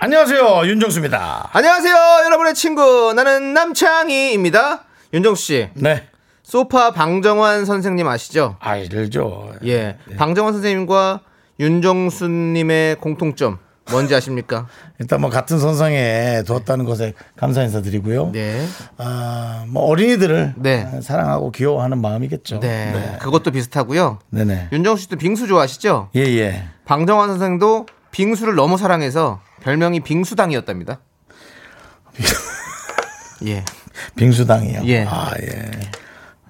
[0.00, 1.50] 안녕하세요 윤정수입니다.
[1.52, 1.94] 안녕하세요,
[2.26, 3.12] 여러분의 친구.
[3.14, 4.84] 나는 남창희입니다.
[5.12, 6.04] 윤정수 씨, 네.
[6.44, 8.56] 소파 방정환 선생님 아시죠?
[8.60, 9.54] 알죠.
[9.64, 9.96] 예.
[10.16, 11.20] 방정환 선생님과
[11.58, 13.58] 윤정수님의 공통점
[13.90, 14.68] 뭔지 아십니까?
[15.00, 18.30] 일단 뭐 같은 선상에 두었다는 것에 감사 인사 드리고요.
[18.32, 18.64] 네.
[18.98, 21.00] 아, 뭐 어린이들을 네.
[21.02, 22.60] 사랑하고 귀여워하는 마음이겠죠.
[22.60, 23.16] 네.
[23.20, 24.20] 그것도 비슷하고요.
[24.30, 24.68] 네네.
[24.70, 26.10] 윤정수 씨도 빙수 좋아하시죠?
[26.14, 26.68] 예, 예.
[26.84, 31.00] 방정환 선생도 빙수를 너무 사랑해서 별명이 빙수당이었답니다.
[33.46, 33.64] 예.
[34.16, 34.82] 빙수당이요.
[34.86, 35.04] 예.
[35.08, 35.70] 아, 예.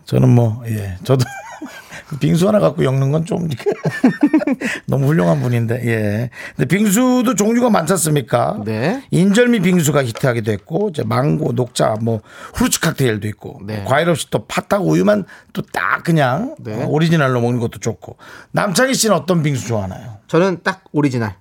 [0.05, 0.97] 저는 뭐, 예.
[1.05, 1.25] 저도
[2.21, 3.47] 빙수 하나 갖고 엮는 건 좀
[4.87, 6.31] 너무 훌륭한 분인데, 예.
[6.57, 8.59] 근데 빙수도 종류가 많지 않습니까?
[8.65, 9.03] 네.
[9.11, 12.23] 인절미 빙수가 히트하기도 했고, 이제 망고, 녹차, 뭐,
[12.55, 13.85] 후르츠 칵테일도 있고, 네.
[13.85, 16.83] 과일 없이 또 팥하고 우유만 또 딱 그냥 네.
[16.83, 18.17] 어, 오리지널로 먹는 것도 좋고.
[18.53, 20.19] 남창희 씨는 어떤 빙수 좋아하나요?
[20.29, 21.35] 저는 딱 오리지널.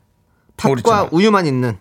[0.57, 1.03] 팥과.
[1.03, 1.09] 음.
[1.11, 1.77] 우유만 있는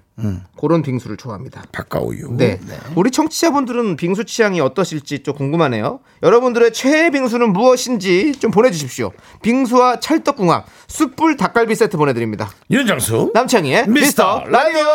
[0.58, 1.64] 그런 빙수를 좋아합니다.
[1.72, 2.28] 팥과 우유.
[2.30, 2.58] 네.
[2.94, 6.00] 우리 청취자분들은 빙수 취향이 어떠실지 좀 궁금하네요.
[6.22, 9.12] 여러분들의 최애 빙수는 무엇인지 좀 보내주십시오.
[9.42, 12.50] 빙수와 찰떡궁합, 숯불 닭갈비 세트 보내드립니다.
[12.70, 13.32] 윤정수.
[13.34, 14.86] 남창희의 미스터 미스터 라디오.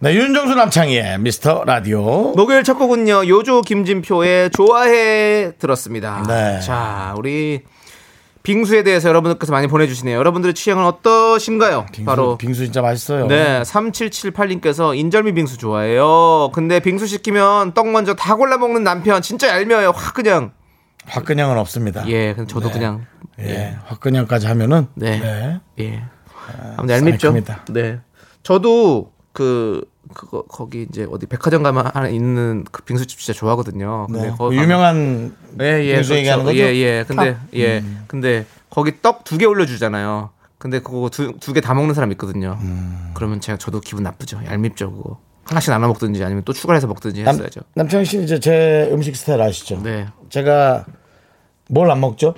[0.00, 2.32] 네, 윤정수 남창희의 미스터 라디오.
[2.36, 6.24] 목요일 첫 곡은요, 요조 김진표의 좋아해 들었습니다.
[6.28, 6.60] 네.
[6.60, 7.62] 자, 우리
[8.48, 10.16] 빙수에 대해서 여러분들께서 많이 보내주시네요.
[10.16, 11.84] 여러분들의 취향은 어떠신가요?
[11.92, 13.26] 빙수, 바로 빙수 진짜 맛있어요.
[13.26, 16.50] 네, 3778님께서 인절미 빙수 좋아해요.
[16.54, 19.92] 근데 빙수 시키면 떡 먼저 다 골라 먹는 남편 진짜 얄미워요.
[19.94, 20.52] 확 그냥.
[21.04, 22.08] 화끈형은 없습니다.
[22.08, 22.72] 예, 근데 저도 네.
[22.72, 23.06] 그냥
[23.38, 25.20] 예, 화끈형까지 하면은 네.
[25.20, 25.60] 네.
[25.80, 26.02] 예.
[26.78, 27.34] 아무튼 얄밉죠.
[27.68, 28.00] 네.
[28.42, 29.84] 저도 그
[30.14, 34.06] 그거 거기 이제 어디 백화점 가면 하나 있는 그 빙수집 진짜 좋아하거든요.
[34.10, 34.34] 근데 네.
[34.36, 36.58] 거기 그 유명한 예, 예, 빙수 얘기하는 거죠?
[36.58, 37.04] 예, 예.
[37.06, 37.42] 근데 탑?
[37.54, 37.78] 예.
[37.78, 38.04] 음.
[38.08, 40.30] 근데 거기 떡 두 개 올려 주잖아요.
[40.58, 42.58] 근데 그거 두 두 개 다 먹는 사람 있거든요.
[42.60, 43.10] 음.
[43.14, 44.40] 그러면 제가 저도 기분 나쁘죠.
[44.44, 45.18] 얄밉죠, 그거.
[45.44, 47.60] 하나씩 나눠 먹든지 아니면 또 추가해서 먹든지 남, 했어야죠.
[47.74, 49.80] 남창희 씨는 이제 제 음식 스타일 아시죠?
[49.82, 50.06] 네.
[50.28, 50.84] 제가
[51.70, 52.34] 뭘 안 먹죠?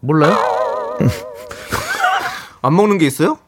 [0.00, 0.34] 몰라요?
[2.62, 3.38] 안 먹는 게 있어요?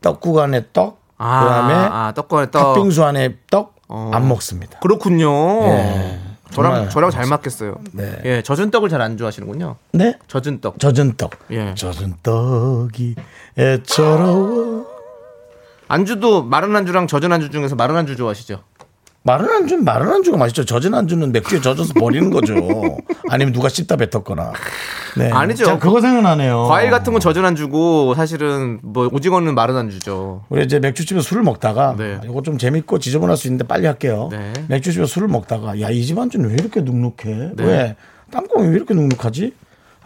[0.00, 2.28] 떡국 안에 떡, 아, 그다음에 아, 떡.
[2.28, 4.20] 팥빙수 안에 떡안 어.
[4.20, 4.78] 먹습니다.
[4.78, 5.30] 그렇군요.
[5.66, 6.18] 예,
[6.52, 7.76] 저랑 저랑 잘 맞겠어요.
[7.92, 8.18] 네.
[8.24, 9.76] 예, 젖은 떡을 잘 안 좋아하시는군요.
[9.92, 10.16] 네?
[10.28, 10.78] 젖은 떡.
[10.78, 11.32] 젖은 떡.
[11.50, 11.74] 예.
[11.74, 13.16] 젖은 떡이
[13.58, 14.86] 애처로워.
[15.88, 18.60] 안주도 마른 안주랑 젖은 안주 중에서 마른 안주 좋아하시죠?
[19.22, 20.64] 마른 안주는 마른 안주가 맛있죠.
[20.64, 22.54] 젖은 안주는 맥주에 젖어서 버리는 거죠.
[23.28, 24.52] 아니면 누가 씹다 뱉었거나.
[25.18, 25.30] 네.
[25.30, 25.64] 아니죠.
[25.66, 26.64] 제가 그거 생각나네요.
[26.68, 30.44] 과일 같은 건 젖은 안주고 사실은 뭐 오징어는 마른 안주죠.
[30.48, 32.20] 우리 이제 맥주집에서 술을 먹다가 네.
[32.24, 34.28] 이거 좀 재밌고 지저분할 수 있는데 빨리 할게요.
[34.30, 34.52] 네.
[34.68, 37.50] 맥주집에서 술을 먹다가 야 이 집 안주는 왜 이렇게 눅눅해?
[37.56, 37.64] 네.
[37.64, 37.96] 왜
[38.30, 39.52] 땅콩이 왜 이렇게 눅눅하지?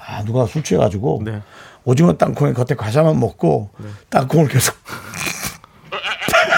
[0.05, 1.41] 아 누가 술 취해가지고 네.
[1.85, 3.71] 오징어 땅콩에 겉에 과자만 먹고
[4.09, 4.75] 땅콩을 계속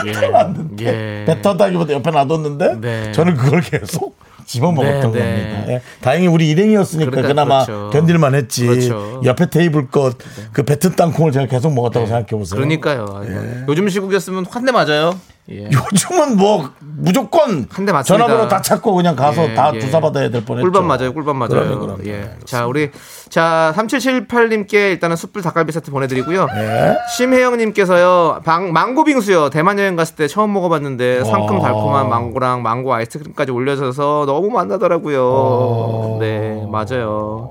[0.06, 0.86] 예.
[0.86, 1.24] 예.
[1.26, 3.12] 뱉었다기보다 옆에 놔뒀는데 네.
[3.12, 4.16] 저는 그걸 계속
[4.46, 5.52] 집어 먹었던 네, 네.
[5.52, 5.72] 겁니다.
[5.72, 5.82] 예.
[6.00, 7.90] 다행히 우리 일행이었으니까 그러니까 그나마 그렇죠.
[7.90, 8.66] 견딜만 했지.
[8.66, 9.22] 그렇죠.
[9.24, 12.56] 옆에 테이블 것그 뱉은 땅콩을 제가 계속 먹었다고 생각해 보세요.
[12.56, 13.06] 그러니까요.
[13.14, 13.40] 아이고.
[13.68, 15.18] 요즘 시국이었으면 한대 맞아요.
[15.50, 15.68] 예.
[15.70, 17.68] 요즘은 뭐 무조건.
[18.04, 19.78] 전화번호 다 찾고 그냥 가서 예, 다 예.
[19.78, 20.64] 주사 받아야 될 뻔했죠.
[20.64, 21.12] 꿀밤 맞아요.
[21.12, 21.50] 꿀밤 맞아요.
[21.50, 22.04] 그럼요, 그럼요.
[22.06, 22.12] 예.
[22.12, 22.90] 네, 자, 우리
[23.28, 26.46] 자, 3778님께 일단은 숯불 닭갈비 세트 보내 드리고요.
[26.54, 26.96] 네.
[27.16, 28.40] 심혜영 님께서요.
[28.44, 29.50] 방 망고 빙수요.
[29.50, 36.18] 대만 여행 갔을 때 처음 먹어 봤는데 상큼 달콤한 망고랑 망고 아이스크림까지 올려져서 너무 맛나더라고요.
[36.20, 37.50] 네, 맞아요.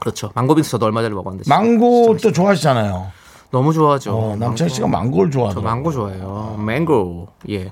[0.00, 0.30] 그렇죠.
[0.34, 3.19] 망고 빙수 저도 얼마 전에 먹었는데 망고 또 좋아하시잖아요.
[3.50, 4.16] 너무 좋아하죠.
[4.16, 5.06] 어, 남창 씨가 망고.
[5.08, 5.70] 망고를 저 좋아하더라고요.
[5.74, 6.54] 망고 좋아해요.
[6.58, 7.28] 망고.
[7.50, 7.70] 예.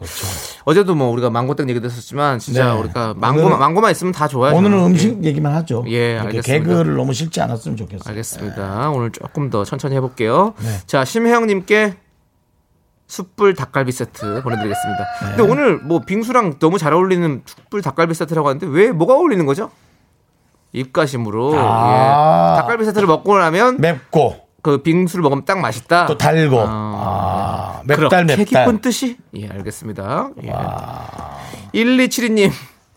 [0.65, 2.75] 어제도 뭐 우리가 망고땡 얘기도 했었지만 진짜 그렇죠.
[2.75, 2.81] 네.
[2.83, 4.57] 우리가 망고 망고만 있으면 다 좋아요.
[4.57, 4.91] 오늘은 저는.
[4.91, 5.85] 음식 얘기만 하죠.
[5.89, 6.43] 예, 알겠습니다.
[6.43, 8.09] 개그를 너무 싫지 않았으면 좋겠어요.
[8.09, 8.91] 알겠습니다.
[8.91, 10.55] 오늘 조금 더 천천히 해볼게요.
[10.59, 10.69] 네.
[10.87, 11.97] 자, 심혜영님께
[13.07, 15.05] 숯불 닭갈비 세트 보내드리겠습니다.
[15.23, 15.37] 네.
[15.37, 19.71] 근데 오늘 뭐 빙수랑 너무 잘 어울리는 숯불 닭갈비 세트라고 하는데 왜 뭐가 어울리는 거죠?
[20.73, 22.57] 입가심으로 아.
[22.57, 22.61] 예.
[22.61, 26.07] 닭갈비 세트를 먹고 나면 맵고 그 빙수를 먹으면 딱 맛있다.
[26.07, 26.65] 또 달고 아.
[26.67, 28.45] 아, 맵달 맵달.
[28.45, 29.17] 깊은 뜻이?
[29.37, 30.31] 예, 알겠습니다.
[30.43, 30.53] 예.
[31.75, 32.51] 1272님,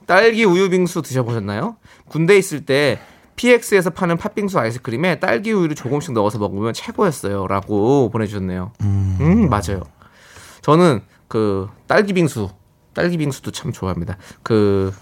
[0.08, 1.76] 딸기 우유 빙수 드셔보셨나요?
[2.08, 3.00] 군대 있을 때
[3.36, 7.48] PX에서 파는 팥빙수 아이스크림에 딸기 우유를 조금씩 넣어서 먹으면 최고였어요.
[7.48, 8.72] 라고 보내주셨네요.
[8.82, 9.82] 음, 맞아요.
[10.62, 12.50] 저는 그 딸기 빙수,
[12.94, 14.18] 딸기 빙수도 참 좋아합니다.
[14.44, 14.94] 그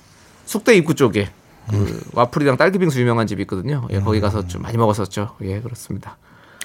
[0.45, 1.29] 숙대 입구 쪽에
[1.69, 3.88] 그 와플이랑 딸기 빙수 유명한 집이 있거든요.
[3.91, 5.35] 예, 거기 가서 좀 많이 먹었었죠.
[5.41, 6.17] 예, 그렇습니다.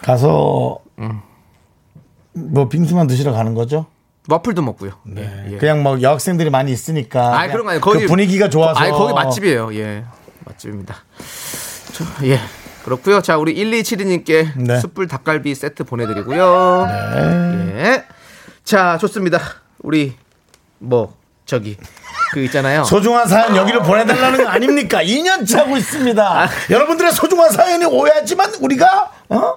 [0.02, 0.78] 가서
[2.32, 3.86] 뭐 빙수만 드시러 가는 거죠?
[4.28, 4.92] 와플도 먹고요.
[5.18, 5.56] 예, 예.
[5.58, 7.38] 그냥 뭐 여학생들이 많이 있으니까.
[7.38, 7.80] 아니 그런 거 아니에요.
[7.80, 8.80] 거기 그 분위기가 좋아서.
[8.80, 9.74] 아니 거기 맛집이에요.
[9.74, 10.04] 예,
[10.46, 10.96] 맛집입니다.
[11.92, 12.40] 저, 예.
[12.84, 13.22] 그렇고요.
[13.22, 14.80] 자, 우리 1272님께 네.
[14.80, 16.86] 숯불 닭갈비 세트 보내드리고요.
[16.88, 18.04] 예.
[18.62, 19.38] 자, 좋습니다.
[19.78, 20.14] 우리
[20.78, 21.14] 뭐
[21.46, 21.76] 저기
[22.32, 22.84] 그 있잖아요.
[22.88, 25.02] 소중한 사연 여기로 보내달라는 거 아닙니까?
[25.02, 26.48] 2년째 하고 있습니다.
[26.70, 29.54] 여러분들의 소중한 사연이 오해하지만 우리가 어?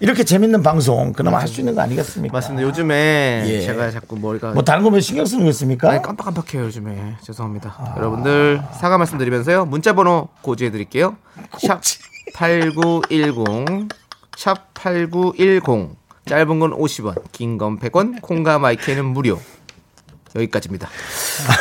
[0.00, 2.32] 이렇게 재밌는 방송 그나마 할 수 있는 거 아니겠습니까?
[2.32, 2.62] 맞습니다.
[2.66, 3.60] 요즘에 예.
[3.62, 5.90] 제가 자꾸 머리가 뭐 다른 거왜 신경 쓰는 거 있습니까?
[5.90, 7.94] 아니 깜빡깜빡해요 요즘에 죄송합니다.
[7.96, 11.16] 여러분들 사과 말씀드리면서요 문자번호 고지해 드릴게요.
[11.58, 11.80] 샵
[12.34, 13.88] #8910
[14.36, 15.90] 샵 #8910
[16.26, 19.40] 짧은 건 50원, 긴 건 100원, 콩과 마이크는 무료.
[20.36, 20.88] 여기까지입니다.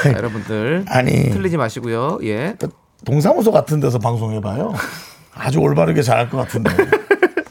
[0.03, 1.29] 자, 여러분들 아니.
[1.29, 2.19] 틀리지 마시고요.
[2.23, 2.57] 예.
[3.05, 4.73] 동사무소 같은 데서 방송해봐요.
[5.33, 6.71] 아주 올바르게 잘할 것 같은데.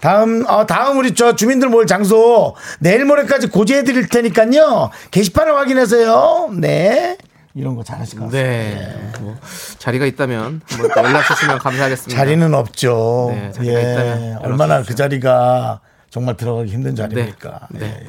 [0.07, 4.91] 다음, 어, 다음 우리 저 주민들 모일 장소 내일 모레까지 고지해 드릴 테니까요.
[5.11, 6.51] 게시판을 확인하세요.
[6.61, 7.19] 네.
[7.55, 8.45] 이런 거 잘하실 것 같아요.
[8.45, 9.13] 네.
[9.19, 9.37] 뭐
[9.79, 12.17] 자리가 있다면 한번 또 연락 주시면 감사하겠습니다.
[12.17, 13.33] 자리는 없죠.
[13.35, 13.81] 네, 자리가 예.
[13.81, 14.95] 있다면 얼마나 주십시오.
[14.95, 17.67] 그 자리가 정말 들어가기 힘든 자리입니까?
[17.71, 17.81] 네.
[17.81, 18.07] 네.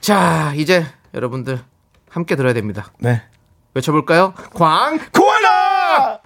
[0.00, 0.84] 자, 이제
[1.14, 1.60] 여러분들
[2.08, 2.90] 함께 들어야 됩니다.
[2.98, 3.22] 네.
[3.74, 4.34] 외쳐볼까요?
[4.52, 6.18] 광 코알라!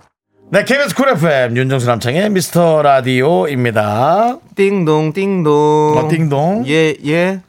[0.54, 4.38] 네, KBS Cool FM 윤정수 남창희의 미스터 라디오입니다.
[4.54, 5.52] 띵동 띵동.
[5.98, 6.68] 어, 띵동.
[6.68, 7.40] 예 예.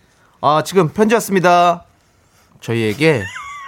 [0.41, 1.83] 아 지금 편지 왔습니다.
[2.61, 3.21] 저희에게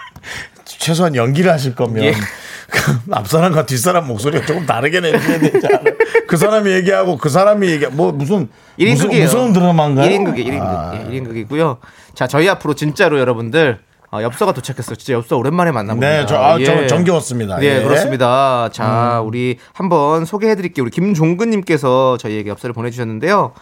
[0.65, 2.13] 최소한 연기를 하실 거면 예.
[2.67, 5.93] 그 앞사람과 뒷사람 목소리가 조금 다르게 내줘야 되지 않아요?
[6.27, 9.21] 그 사람이 얘기하고 그 사람이 얘기 뭐 무슨 무슨 1인극이에요.
[9.21, 10.09] 무서운 드라마인가요?
[10.09, 10.61] 1인극이 1인극.
[10.63, 11.77] 아, 예, 1인극이고요.
[12.15, 13.77] 자, 저희 앞으로 진짜로 여러분들
[14.11, 14.95] 어, 엽서가 도착했어요.
[14.95, 16.09] 진짜 엽서 오랜만에 만나봅니다.
[16.09, 17.57] 네, 저, 아, 저 정겨웠습니다.
[17.57, 17.77] 네, 예.
[17.79, 17.83] 음.
[17.87, 18.69] 그렇습니다.
[18.71, 20.83] 자, 우리 한번 소개해드릴게요.
[20.83, 23.53] 우리 김종근님께서 저희에게 엽서를 보내주셨는데요.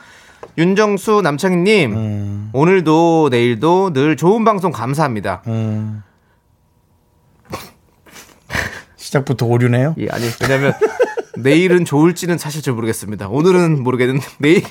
[0.57, 2.49] 윤정수 남창희님, 음.
[2.53, 5.41] 오늘도 내일도 늘 좋은 방송 감사합니다.
[5.47, 6.03] 음.
[8.97, 9.95] 시작부터 오류네요.
[9.97, 10.73] 예, 아니 왜냐면
[11.37, 13.27] 내일은 좋을지는 사실 잘 모르겠습니다.
[13.29, 14.63] 오늘은 모르겠는데 내일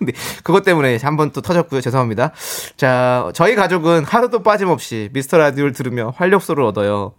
[0.00, 0.12] 네,
[0.42, 1.80] 그것 때문에 한 번 또 터졌고요.
[1.80, 2.32] 죄송합니다.
[2.76, 7.12] 자, 저희 가족은 하루도 빠짐없이 미스터 라디오를 들으며 활력소를 얻어요.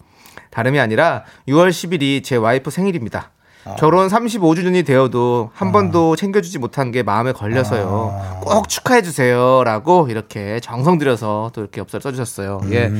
[0.51, 3.31] 다름이 아니라 6월 10일이 제 와이프 생일입니다.
[3.79, 8.39] 결혼 35주년이 되어도 한 번도 챙겨주지 못한 게 마음에 걸려서요.
[8.41, 12.61] 꼭 축하해 주세요라고 이렇게 정성 들여서 또 이렇게 엽서를 써주셨어요.
[12.71, 12.91] 예,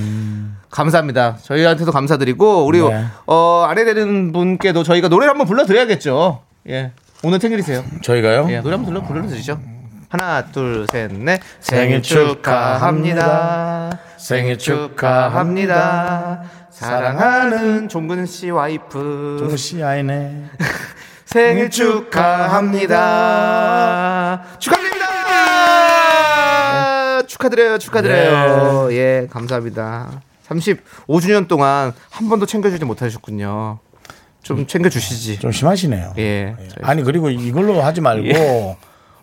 [0.72, 1.38] 감사합니다.
[1.44, 3.06] 저희한테도 감사드리고 우리 네.
[3.28, 6.42] 어, 아내 되는 분께도 저희가 노래를 한번 불러드려야겠죠.
[6.70, 6.94] 예,
[7.26, 7.84] 오늘 생일이세요.
[8.04, 8.46] 저희가요?
[8.52, 9.60] 예, 노래 한번 불러 불러드리죠.
[10.10, 11.42] 하나, 둘, 셋, 넷.
[11.60, 13.98] 생일 축하합니다.
[14.18, 16.44] 생일 축하합니다.
[16.70, 19.38] 사랑하는 종근 씨 와이프.
[19.40, 20.52] 종우 씨 아이네.
[21.26, 22.94] 생일 축하합니다.
[24.60, 25.06] 축하드립니다.
[27.26, 27.80] 축하드려요.
[27.80, 28.90] 축하드려요.
[28.92, 30.22] 예, 감사합니다.
[30.48, 33.80] 35주년 동안 한 번도 챙겨주지 못하셨군요.
[34.46, 35.40] 좀 챙겨주시지.
[35.40, 36.14] 좀 심하시네요.
[36.20, 36.56] 예.
[36.84, 38.78] 아니 그리고 이걸로 하지 말고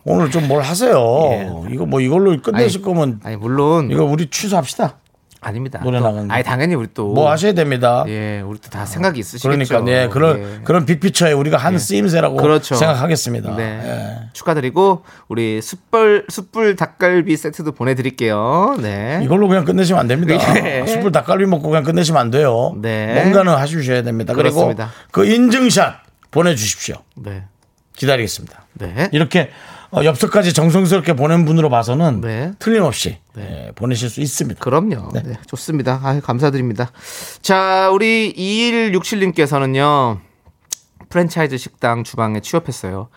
[0.05, 1.65] 오늘 좀 뭘 하세요.
[1.71, 3.89] 이거 뭐 이걸로 끝내실 아니, 거면 아니, 물론.
[3.93, 4.97] 이거 우리 취소합시다.
[5.45, 5.81] 아닙니다.
[5.83, 6.25] 노래 거.
[6.29, 8.05] 아니 당연히 우리 또 뭐 하셔야 됩니다.
[8.09, 9.49] 예, 우리 또 다 생각이 있으시겠죠.
[9.49, 10.61] 그러니까 네 그런 예.
[10.65, 12.77] 그런 빅피처에 우리가 한 쓰임새라고 그렇죠.
[12.77, 13.57] 생각하겠습니다.
[13.57, 13.81] 네.
[13.83, 14.29] 예.
[14.33, 18.77] 축하드리고 우리 숯불 숯불 닭갈비 세트도 보내 드릴게요.
[18.81, 19.21] 네.
[19.25, 20.35] 이걸로 그냥 끝내시면 안 됩니다.
[20.65, 20.87] 예.
[20.87, 22.75] 숯불 닭갈비 먹고 그냥 끝내시면 안 돼요.
[22.81, 23.15] 네.
[23.21, 24.33] 뭔가는 하셔야 됩니다.
[24.35, 24.91] 그리고 그렇습니다.
[25.11, 25.95] 그 인증샷
[26.31, 26.97] 보내 주십시오.
[27.17, 27.43] 네.
[27.97, 28.65] 기다리겠습니다.
[28.75, 29.09] 네.
[29.13, 29.51] 이렇게
[29.95, 32.53] 어, 엽서까지 정성스럽게 보낸 분으로 봐서는 네.
[32.59, 34.59] 틀림없이 예, 보내실 수 있습니다.
[34.61, 35.11] 그럼요.
[35.13, 35.23] 네.
[35.47, 36.01] 좋습니다.
[36.03, 36.91] 아, 감사드립니다.
[37.43, 40.19] 자, 우리 2167님께서는요.
[41.11, 43.09] 프랜차이즈 식당 주방에 취업했어요.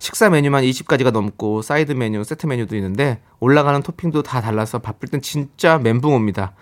[0.00, 5.22] 식사 메뉴만 20가지가 넘고 사이드 메뉴, 세트 메뉴도 있는데 올라가는 토핑도 다 달라서 바쁠 땐
[5.22, 6.52] 진짜 멘붕 옵니다.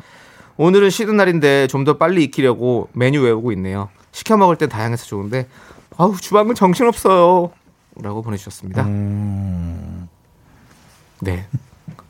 [0.58, 3.88] 오늘은 쉬는 날인데 좀 더 빨리 익히려고 메뉴 외우고 있네요.
[4.12, 5.48] 시켜 먹을 땐 다양해서 좋은데
[5.96, 7.52] 아우 주방은 정신없어요.
[8.00, 8.84] 라고 보내주셨습니다.
[11.20, 11.46] 네.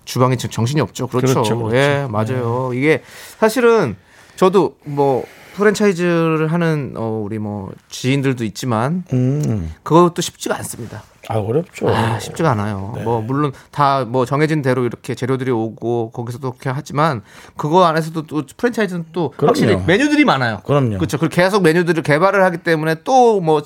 [0.05, 1.07] 주방에 지금 정신이 없죠.
[1.07, 1.35] 그렇죠.
[1.43, 1.77] 그렇죠, 그렇죠.
[1.77, 2.73] 예, 맞아요.
[2.75, 3.03] 이게
[3.39, 3.97] 사실은
[4.37, 5.25] 저도 뭐
[5.55, 11.03] 프랜차이즈를 하는 어, 우리 뭐 지인들도 있지만 음, 그것도 쉽지가 않습니다.
[11.29, 11.89] 아 어렵죠.
[11.89, 12.95] 아, 쉽지가 않아요.
[13.05, 17.23] 뭐 물론 다 뭐 정해진 대로 이렇게 재료들이 오고 거기서도 그렇게 하지만
[17.57, 19.49] 그거 안에서도 또 프랜차이즈는 또 그럼요.
[19.51, 20.61] 확실히 메뉴들이 많아요.
[20.65, 20.97] 그럼요.
[20.97, 21.19] 그렇죠.
[21.19, 23.63] 그 계속 메뉴들을 개발을 하기 때문에 또 뭐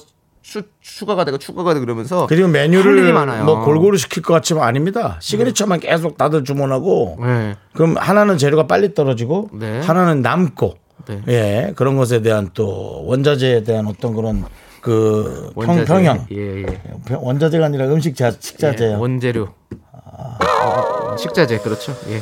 [0.47, 3.13] 추, 추가가 되고 추가가 되고 그러면서 그리고 메뉴를.
[3.43, 5.17] 뭐 골고루 시킬 것 같지만 아닙니다.
[5.21, 7.57] 시그니처만 계속 다들 주문하고 네.
[7.75, 9.81] 그럼 하나는 재료가 빨리 떨어지고 네.
[9.81, 10.77] 하나는 남고
[11.09, 11.21] 네.
[11.27, 14.45] 예 그런 것에 대한 또 원자재에 대한 어떤 그런
[14.83, 15.85] 그 평, 원자재.
[15.93, 16.81] 평형 예, 예.
[17.11, 18.91] 원자재가 아니라 음식 자, 식자재요.
[18.93, 19.49] 예, 원재료.
[19.93, 21.93] 어, 식자재 그렇죠.
[22.09, 22.21] 예.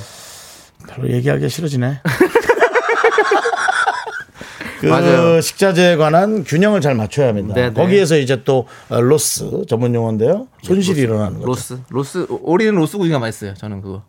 [0.88, 2.00] 별로 얘기하기 싫어지네.
[4.84, 5.40] 그 맞아요.
[5.40, 7.54] 식자재에 관한 균형을 잘 맞춰야 합니다.
[7.54, 7.74] 네, 네.
[7.74, 10.48] 거기에서 이제 또 어, 로스 전문 용어인데요.
[10.62, 11.46] 손실이 일어나는 거죠.
[11.46, 13.54] 로스 로스 오리는 로스 구이가 맛있어요.
[13.54, 14.02] 저는 그거.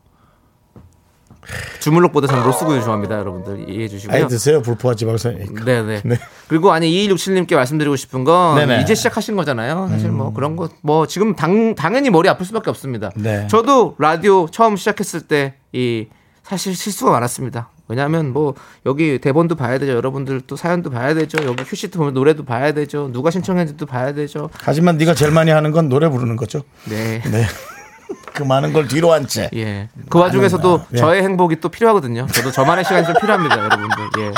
[1.79, 3.19] 주물럭보다 저는 로스 구이 좋아합니다.
[3.19, 4.15] 여러분들 이해해 주시고요.
[4.17, 4.63] 아이 드세요.
[4.63, 5.63] 불포화 지방산이니까.
[5.63, 6.01] 네네.
[6.05, 6.17] 네.
[6.47, 8.77] 그리고 아니 2167님께 말씀드리고 싶은 건 네네.
[8.77, 8.81] 음.
[8.81, 9.87] 이제 시작하신 거잖아요.
[9.91, 13.11] 사실 뭐 그런 거 뭐 지금 당 당연히 머리 아플 수밖에 없습니다.
[13.15, 13.45] 네.
[13.47, 16.07] 저도 라디오 처음 시작했을 때 이
[16.41, 17.69] 사실 실수가 많았습니다.
[17.87, 19.93] 왜냐하면 뭐 여기 대본도 봐야 되죠.
[19.93, 21.37] 여러분들 또 사연도 봐야 되죠.
[21.45, 23.09] 여기 큐시트 보면 노래도 봐야 되죠.
[23.11, 24.49] 누가 신청했는지도 봐야 되죠.
[24.61, 26.63] 하지만 네가 제일 많이 하는 건 노래 부르는 거죠.
[26.89, 27.21] 네.
[27.29, 27.45] 네.
[28.33, 29.49] 그 많은 걸 뒤로 한 채.
[29.55, 29.87] 예.
[30.09, 30.97] 그 와중에서도 예.
[30.97, 32.27] 저의 행복이 또 필요하거든요.
[32.31, 33.97] 저도 저만의 시간이 좀 필요합니다, 여러분들.
[34.19, 34.31] 예.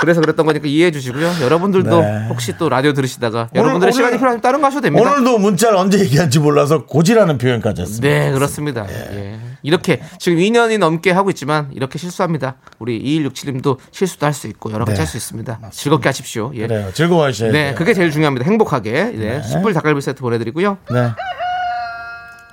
[0.00, 1.30] 그래서 그랬던 거니까 이해해 주시고요.
[1.42, 2.26] 여러분들도 네.
[2.28, 5.08] 혹시 또 라디오 들으시다가 오늘- 여러분들의 오늘- 시간이 필요하면 다른 거 하셔도 됩니다.
[5.12, 8.08] 오늘도 문자를 언제 얘기한지 몰라서 고지라는 표현까지 했습니다.
[8.08, 8.86] 네, 그렇습니다.
[8.90, 9.38] 예.
[9.62, 12.56] 이렇게 지금 2년이 넘게 하고 있지만 이렇게 실수합니다.
[12.78, 15.00] 우리 2167님도 실수도 할 수 있고 여러 가지 네.
[15.02, 15.60] 할수 있습니다.
[15.70, 16.50] 즐겁게 하십시오.
[16.54, 16.66] 예.
[16.66, 16.90] 그래요.
[16.92, 17.74] 즐거워하셔야 네, 돼요.
[17.76, 18.44] 그게 제일 중요합니다.
[18.46, 19.04] 행복하게.
[19.14, 19.42] 네.
[19.42, 20.78] 숯불 닭갈비 세트 보내드리고요.
[20.90, 21.12] 네.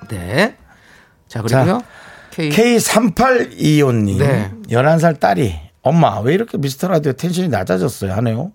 [0.10, 0.58] 네.
[1.28, 1.82] 자, 그리고요.
[2.32, 2.50] K.
[2.50, 4.18] K3825님.
[4.20, 4.52] 네.
[4.70, 8.52] 11살 딸이 엄마 왜 이렇게 미스터 라디오 텐션이 낮아졌어요 하네요.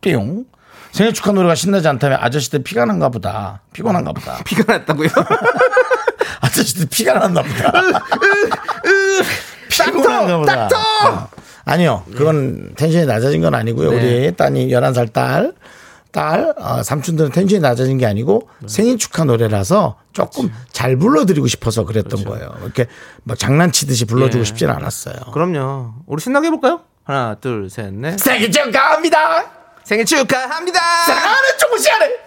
[0.00, 0.44] 뿅.
[0.92, 3.62] 생일 축하 노래가 신나지 않다면 아저씨들 피가 난가 보다.
[3.72, 4.38] 피곤한가 보다.
[4.44, 5.08] 피가 났다고요?
[6.40, 7.72] 아저씨들 피가 났나 보다.
[9.68, 10.66] 피곤한가 보다.
[10.66, 11.28] 어.
[11.64, 12.04] 아니요.
[12.16, 13.90] 그건 텐션이 낮아진 건 아니고요.
[13.90, 13.96] 네.
[13.96, 15.52] 우리 딸이 11살 딸.
[16.10, 18.68] 딸, 어, 삼촌들은 텐션이 낮아진 게 아니고 네.
[18.68, 22.56] 생일 축하 노래라서 조금 잘 불러드리고 싶어서 그랬던 거예요.
[22.62, 22.86] 이렇게
[23.24, 24.44] 뭐 장난치듯이 불러주고 예.
[24.44, 25.14] 싶진 않았어요.
[25.34, 25.92] 그럼요.
[26.06, 26.80] 우리 신나게 해볼까요?
[27.04, 28.18] 하나, 둘, 셋, 넷.
[28.18, 29.44] 생일 축하합니다!
[29.84, 30.80] 생일 축하합니다!
[31.04, 32.18] 사랑하는 조시아를!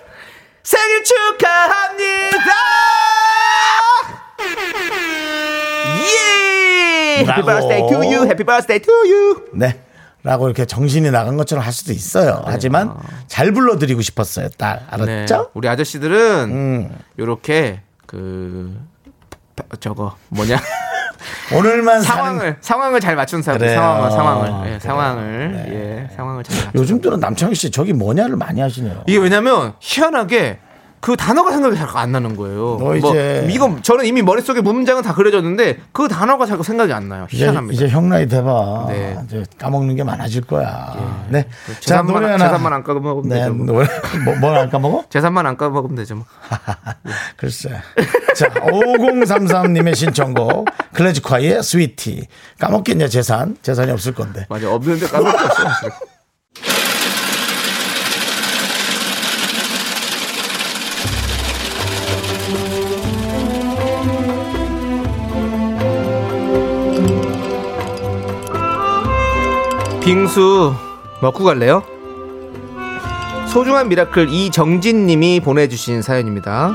[0.63, 2.51] 생일 축하합니다!
[6.00, 7.19] 예!
[7.21, 7.45] Happy 라고.
[7.45, 9.45] birthday to you, happy birthday to you!
[9.53, 9.79] 네.
[10.24, 12.43] 라고 이렇게 정신이 나간 것처럼 할 수도 있어요.
[12.45, 12.93] 하지만
[13.27, 14.50] 잘 불러드리고 싶었어요.
[14.50, 14.79] 딸.
[15.00, 15.13] 네.
[15.21, 15.50] 알았죠?
[15.55, 16.95] 우리 아저씨들은 음.
[17.17, 18.77] 요렇게 그
[19.79, 20.57] 저거 뭐냐
[21.55, 23.60] 오늘만 사는 상황을 상황을 잘 맞춘 사람.
[23.67, 24.79] 상황을 상황을 예.
[24.79, 25.65] 상황을
[26.10, 29.03] 예 상황을 잘 맞춘 요즘 들은 남창희 씨 저기 뭐냐를 많이 하시네요.
[29.07, 30.60] 이게 왜냐면 희한하게
[31.01, 32.77] 그 단어가 생각이 잘 안 나는 거예요.
[32.79, 37.27] 너뭐 이제- 이거 저는 이미 머릿속에 문장은 다 그려졌는데 그 단어가 잘 생각이 안 나요.
[37.31, 37.74] 이제, 희한합니다.
[37.74, 38.86] 이제 형 나이 돼봐.
[38.88, 39.17] 네.
[39.25, 41.25] 이제 까먹는 게 많아질 거야.
[41.29, 41.48] 네.
[41.81, 43.39] 재산만, 재산만 안 까먹으면 네.
[43.41, 43.53] 되죠.
[43.53, 43.65] 뭐.
[43.65, 43.88] 노래,
[44.24, 45.03] 뭐, 뭘안 까먹어?
[45.10, 46.15] 재산만 안 까먹으면 되죠.
[46.15, 46.25] 뭐.
[47.36, 47.70] 글쎄.
[48.36, 50.67] 자, 5033님의 신청곡.
[50.93, 52.27] 클래식화의 스위티.
[52.60, 53.58] 까먹겠냐, 재산?
[53.63, 54.46] 재산이 없을 건데.
[54.50, 55.89] 맞아 없는데 없어
[70.12, 70.75] 빙수
[71.22, 71.84] 먹고 갈래요?
[73.48, 76.74] 소중한 miracle 이정진 님이 보내주신 사연입니다.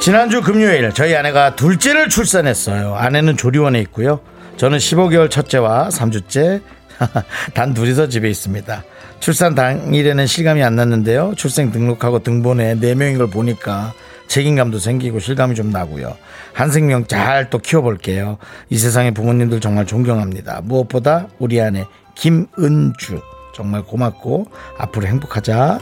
[0.00, 2.96] 지난주 금요일 저희 아내가 둘째를 출산했어요.
[2.96, 4.18] 아내는 조리원에 있고요.
[4.56, 6.60] 저는 15개월 첫째와 3주째
[7.54, 8.82] 단 둘이서 집에 있습니다.
[9.20, 11.34] 출산 당일에는 실감이 안 났는데요.
[11.36, 13.92] 출생 등록하고 등본에 4명인 걸 보니까
[14.30, 16.16] 책임감도 생기고 실감이 좀 나고요.
[16.54, 18.38] 한 생명 잘 또 키워볼게요.
[18.68, 20.60] 이 세상의 부모님들 정말 존경합니다.
[20.62, 21.84] 무엇보다 우리 아내
[22.14, 23.20] 김은주
[23.54, 24.46] 정말 고맙고
[24.78, 25.80] 앞으로 행복하자.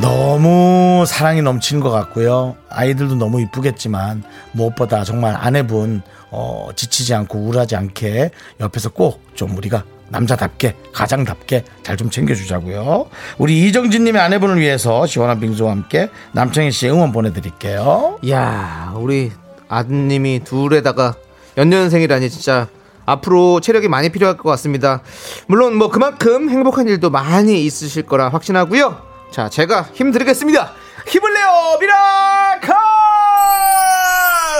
[0.00, 2.56] 너무 사랑이 넘치는 것 같고요.
[2.70, 6.00] 아이들도 너무 이쁘겠지만 무엇보다 정말 아내분
[6.30, 13.06] 어, 지치지 않고 우울하지 않게 옆에서 꼭 좀 우리가 남자답게 가장답게 잘 좀 챙겨주자고요.
[13.38, 18.18] 우리 이정진님의 아내분을 위해서 시원한 빙수와 함께 남창희 씨 응원 보내드릴게요.
[18.22, 19.30] 이야, 우리
[19.68, 21.14] 아드님이 둘에다가
[21.56, 22.66] 연년생이라니 진짜
[23.06, 25.02] 앞으로 체력이 많이 필요할 것 같습니다.
[25.46, 28.96] 물론 뭐 그만큼 행복한 일도 많이 있으실 거라 확신하고요.
[29.30, 30.72] 자, 제가 힘 드리겠습니다.
[31.06, 31.46] 힘을 내요,
[31.80, 32.74] miracle!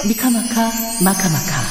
[0.06, 0.70] 미카마카
[1.04, 1.63] 마카마카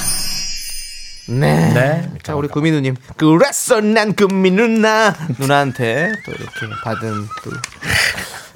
[1.30, 1.74] 네.
[1.74, 2.10] 네.
[2.22, 2.96] 자, 우리 구미 누님.
[3.18, 5.16] 그랬어, 난 구미 누나.
[5.40, 7.52] 누나한테 또 이렇게 받은 또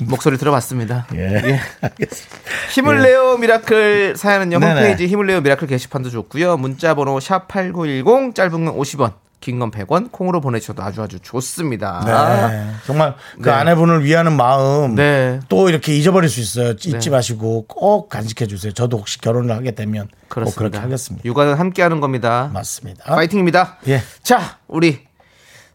[0.05, 1.07] 목소리 들어봤습니다.
[1.15, 1.59] 예.
[1.81, 2.38] 알겠습니다.
[2.71, 4.74] 힘을 내요 miracle 사연은요 네네.
[4.74, 10.12] 홈페이지 힘을 내요 miracle 게시판도 좋고요 문자 번호 샵8910 짧은 건 50원 긴 건 100원,
[10.12, 12.03] 콩으로 보내주셔도 아주 아주 좋습니다.
[12.50, 12.72] 네.
[12.86, 13.51] 정말 그 네.
[13.51, 15.39] 아내분을 위하는 마음 네.
[15.48, 16.72] 또 이렇게 잊어버릴 수 있어요.
[16.72, 18.74] 잊지 마시고 꼭 간직해 주세요.
[18.74, 20.60] 저도 혹시 결혼을 하게 되면 꼭 그렇습니다.
[20.60, 21.25] 그렇게 하겠습니다.
[21.25, 22.50] 육아는 함께 하는 겁니다.
[22.53, 23.03] 맞습니다.
[23.06, 23.77] 파이팅입니다.
[23.88, 24.01] 예.
[24.24, 25.06] 자, 우리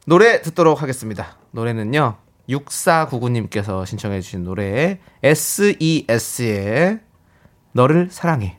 [0.06, 1.36] 노래 듣도록 하겠습니다.
[1.52, 2.16] 노래는요.
[2.48, 6.98] 6499님께서 신청해 주신 노래 SES의
[7.72, 8.58] 너를 사랑해.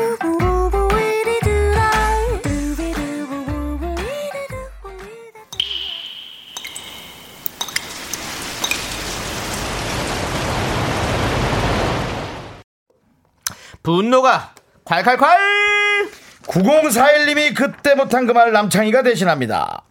[13.83, 14.53] 분노가
[14.85, 15.27] 콸콸콸!
[16.47, 19.83] 9041님이 그때 못한 그 말 남창희가 대신합니다.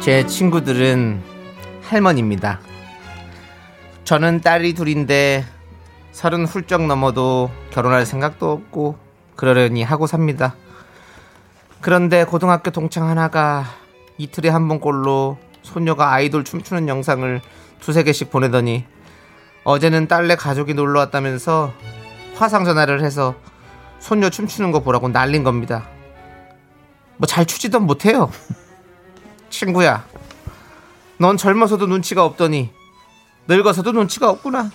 [0.00, 1.20] 제 친구들은
[1.82, 2.60] 할머니입니다.
[4.04, 5.44] 저는 딸이 둘인데
[6.12, 8.96] 서른 훌쩍 넘어도 결혼할 생각도 없고
[9.40, 10.54] 그러려니 하고 삽니다.
[11.80, 13.64] 그런데 고등학교 동창 하나가
[14.18, 17.40] 이틀에 한 번꼴로 소녀가 아이돌 춤추는 영상을
[17.80, 18.84] 두세 개씩 보내더니
[19.64, 21.72] 어제는 딸네 가족이 놀러 왔다면서
[22.34, 23.34] 화상 전화를 해서
[23.98, 25.88] 소녀 춤추는 거 보라고 난린 겁니다.
[27.16, 28.30] 뭐 잘 추지도 못해요.
[29.48, 30.04] 친구야,
[31.18, 32.70] 넌 젊어서도 눈치가 없더니
[33.48, 34.70] 늙어서도 눈치가 없구나.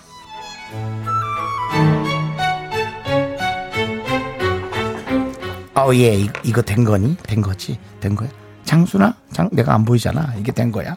[5.76, 7.16] 어, 예, 이, 이거 된 거니?
[7.22, 7.78] 된 거지?
[8.00, 8.28] 된 거야?
[8.64, 9.14] 장순아?
[9.32, 10.32] 장, 내가 안 보이잖아.
[10.38, 10.96] 이게 된 거야?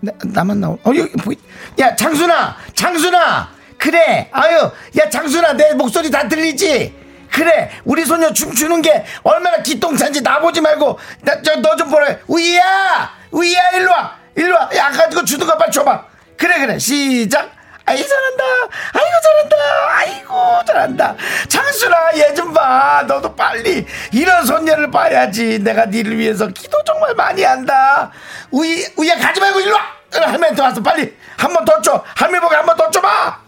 [0.00, 1.36] 나, 나만 나오, 어, 여기 보이.
[1.78, 2.56] 야, 장순아!
[2.74, 3.50] 장순아!
[3.78, 4.28] 그래!
[4.32, 6.94] 아유, 야, 장순아, 내 목소리 다 들리지?
[7.30, 12.18] 그래, 우리 소녀 춤추는 게 얼마나 기똥찬지 나보지 말고, 나, 저, 너 좀 보래.
[12.26, 13.10] 우이야!
[13.30, 14.16] 우이야, 일로 와!
[14.34, 14.68] 일로 와!
[14.76, 16.04] 야, 아까 그거 주는 거 빨리 줘봐.
[16.36, 17.50] 그래, 그래, 시작!
[17.86, 18.44] 아이 잘한다.
[18.92, 19.56] 아이고 잘한다.
[19.96, 21.16] 아이고 잘한다.
[21.48, 23.04] 장순아 얘 좀 봐.
[23.06, 25.58] 너도 빨리 이런 손녀를 봐야지.
[25.60, 28.10] 내가 니를 위해서 기도 정말 많이 한다.
[28.50, 29.82] 우이 우이야 가지 말고 일로 와.
[30.12, 32.02] 할머니한테 와서 빨리 한 번 더 줘.
[32.16, 33.40] 할머니 보고 한 번 더 줘봐.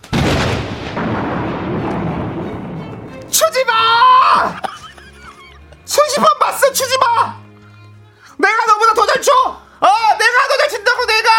[3.31, 3.73] 추지마!
[5.85, 7.37] 수십 번 봤어, 추지마!
[8.39, 9.33] 내가 너보다 더잘 쳐!
[9.81, 11.31] 어, 내가 더 잘 친다고, 내가!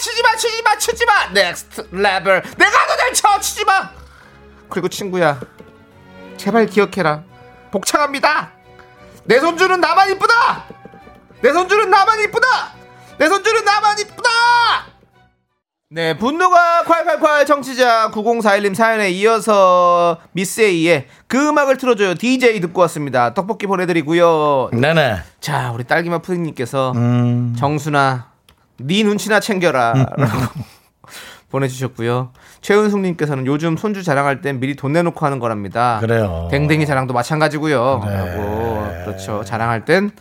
[0.00, 1.26] 추지마, 추지마, 추지마!
[1.28, 2.42] Next Level!
[2.56, 3.40] 내가 더 잘 쳐!
[3.40, 3.90] 추지마!
[4.70, 5.40] 그리고 친구야,
[6.36, 7.22] 제발 기억해라.
[7.70, 8.52] 복창합니다!
[9.24, 10.64] 내 손주는 나만 이쁘다!
[11.42, 12.72] 내 손주는 나만 이쁘다!
[13.18, 14.30] 내 손주는 나만 이쁘다!
[15.92, 22.14] 네, 분노가 콸콸콸 청취자 9041님 사연에 이어서 미스에이의 그 음악을 틀어줘요.
[22.14, 23.34] DJ 듣고 왔습니다.
[23.34, 24.70] 떡볶이 보내드리고요.
[24.72, 27.56] 네네 자, 우리 딸기맛 푸딩님께서 음.
[27.58, 28.28] 정순아,
[28.78, 29.94] 네 눈치나 챙겨라.
[30.16, 30.60] 라고
[31.50, 32.30] 보내주셨고요.
[32.60, 35.98] 최은숙님께서는 요즘 손주 자랑할 땐 미리 돈 내놓고 하는 거랍니다.
[36.00, 36.46] 그래요.
[36.52, 38.00] 댕댕이 자랑도 마찬가지고요.
[38.04, 38.14] 그래.
[38.14, 39.04] 라고.
[39.06, 39.42] 그렇죠.
[39.44, 40.12] 자랑할 땐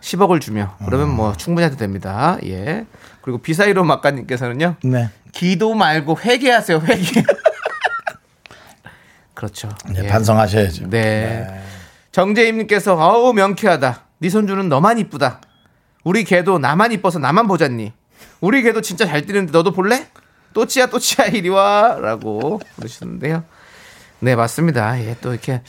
[0.00, 2.36] 10억을 주며 그러면 뭐 충분히 해도 됩니다.
[2.44, 2.84] 예.
[3.24, 4.76] 그리고 비사이로 막가님께서는요.
[4.84, 6.80] 네 기도 말고 회개하세요.
[6.80, 7.24] 회개.
[9.32, 9.70] 그렇죠.
[9.88, 10.08] 네, 예.
[10.08, 11.62] 반성하셔야죠 네.
[12.12, 14.02] 정재임님께서 어우 명쾌하다.
[14.18, 15.40] 네 손주는 너만 이쁘다.
[16.04, 17.94] 우리 개도 나만 이뻐서 나만 보잖니.
[18.42, 20.06] 우리 개도 진짜 잘 뛰는데 너도 볼래?
[20.52, 23.42] 또치야 또치야 이리 와라고 그러시는데요.
[24.24, 24.98] 네 맞습니다.
[25.00, 25.60] 예, 또 이렇게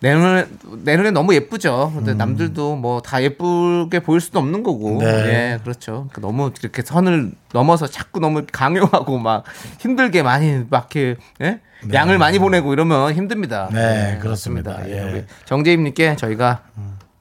[0.00, 0.44] 내 눈에
[0.84, 1.92] 내 눈에 너무 예쁘죠.
[1.96, 4.94] 근데 남들도 뭐 다 예쁘게 보일 수도 없는 거고.
[4.94, 4.98] 음.
[4.98, 5.06] 네.
[5.06, 6.08] 예, 그렇죠.
[6.12, 9.44] 그러니까 너무 이렇게 선을 넘어서 자꾸 너무 강요하고 막
[9.80, 11.60] 힘들게 많이 막 이렇게 예?
[11.92, 13.68] 양을 많이 보내고 이러면 힘듭니다.
[13.72, 14.72] 네, 그렇습니다.
[14.72, 14.94] 맞습니다.
[14.94, 14.98] 예.
[15.08, 16.62] 예, 우리 정재임님께 저희가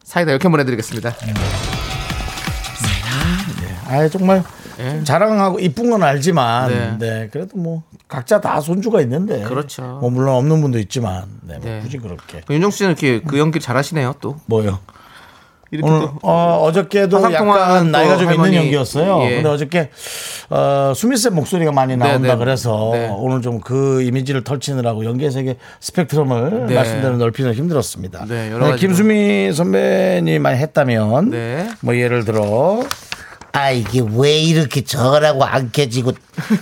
[0.04, 1.14] 사이다 이렇게 보내드리겠습니다.
[3.88, 4.44] 아 정말
[4.80, 5.04] 예.
[5.04, 6.98] 자랑하고 이쁜 건 알지만 네.
[7.00, 7.30] 네.
[7.32, 9.82] 그래도 뭐 각자 다 손주가 있는데 그렇죠.
[10.02, 11.80] 뭐 물론 없는 분도 있지만 네, 뭐 네.
[11.82, 14.16] 굳이 그렇게 윤정수 씨는 이렇게 그 연기 잘하시네요.
[14.20, 14.80] 또 뭐요
[15.82, 18.50] 오늘 또 어, 어저께도 약간 나이가 또좀 할머니.
[18.50, 19.22] 있는 연기였어요.
[19.24, 19.36] 예.
[19.36, 19.90] 근데 어저께
[20.50, 22.36] 어, 수미쌤 목소리가 많이 나온다 네, 네.
[22.38, 23.08] 그래서 네.
[23.10, 26.76] 오늘 좀 그 이미지를 털치느라고 연기의 세계 스펙트럼을 네.
[26.76, 28.26] 말씀대로 넓히는 힘들었습니다.
[28.28, 28.76] 네, 여러 네, 가지로.
[28.90, 31.70] 김수미 선배님이 많이 했다면 네.
[31.80, 32.84] 뭐 예를 들어
[33.54, 36.14] 아 이게 왜 이렇게 저거라고 안 켜지고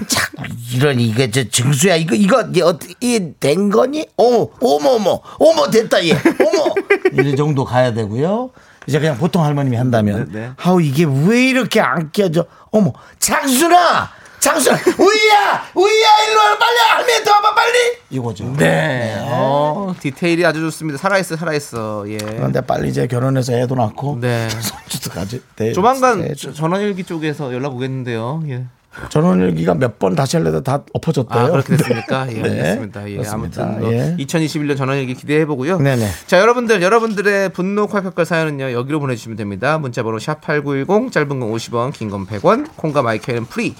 [0.08, 4.08] 자꾸 이런 이거 저 증수야 이거 이거 이게 어떻게 된 거니?
[4.18, 6.74] 어머 어머 어머 어머 됐다 얘 어머
[7.30, 8.52] 이 정도 가야 되고요.
[8.88, 10.52] 이제 그냥 보통 할머님이 한다면 네, 네.
[10.58, 12.46] 아우 이게 왜 이렇게 안 켜져?
[12.72, 17.78] 어머 장순아 장순아 우이야 우이야 일로 와 빨리 더 와봐 빨리
[18.10, 18.54] 이거죠.
[18.58, 19.16] 네.
[19.22, 20.98] 어, 디테일이 아주 좋습니다.
[20.98, 22.06] 살아있어, 살아있어.
[22.08, 22.18] 예.
[22.18, 24.48] 그런데 빨리 이제 결혼해서 애도 낳고 네.
[24.62, 25.42] 손주도 가지.
[25.58, 28.44] 네, 조만간 네, 저- 전원일기 쪽에서 연락 오겠는데요.
[28.48, 28.66] 예.
[29.10, 31.40] 전원일기가 몇 번 다시 하려다 다 엎어졌대요.
[31.44, 32.26] 아, 그렇게 됐습니까?
[32.34, 32.50] 예, 네.
[32.50, 33.10] 알겠습니다.
[33.10, 33.64] 예, 그렇습니다.
[33.64, 34.16] 아무튼 뭐 예.
[34.18, 35.78] 2021년 전원일기 기대해 보고요.
[35.78, 36.08] 네네.
[36.26, 38.72] 자, 여러분들 여러분들의 분노 콸콸콸 사연은요.
[38.72, 39.78] 여기로 보내 주시면 됩니다.
[39.78, 42.68] 문자 번호 샵 8910 짧은 건 50원, 긴 건 100원.
[42.76, 43.76] 콩과 my K는 free.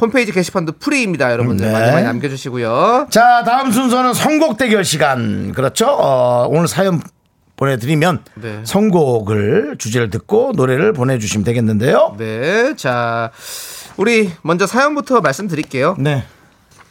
[0.00, 1.32] 홈페이지 게시판도 free입니다.
[1.32, 1.72] 여러분들 네.
[1.72, 3.08] 많이 많이 남겨 주시고요.
[3.10, 5.52] 자, 다음 순서는 선곡 대결 시간.
[5.52, 5.86] 그렇죠?
[5.88, 7.00] 어, 오늘 사연
[7.56, 8.60] 보내드리면 네.
[8.62, 12.14] 선곡을 주제를 듣고 노래를 보내주시면 되겠는데요.
[12.16, 12.74] 네.
[12.76, 13.30] 자,
[13.96, 15.96] 우리 먼저 사연부터 말씀드릴게요.
[15.98, 16.24] 네.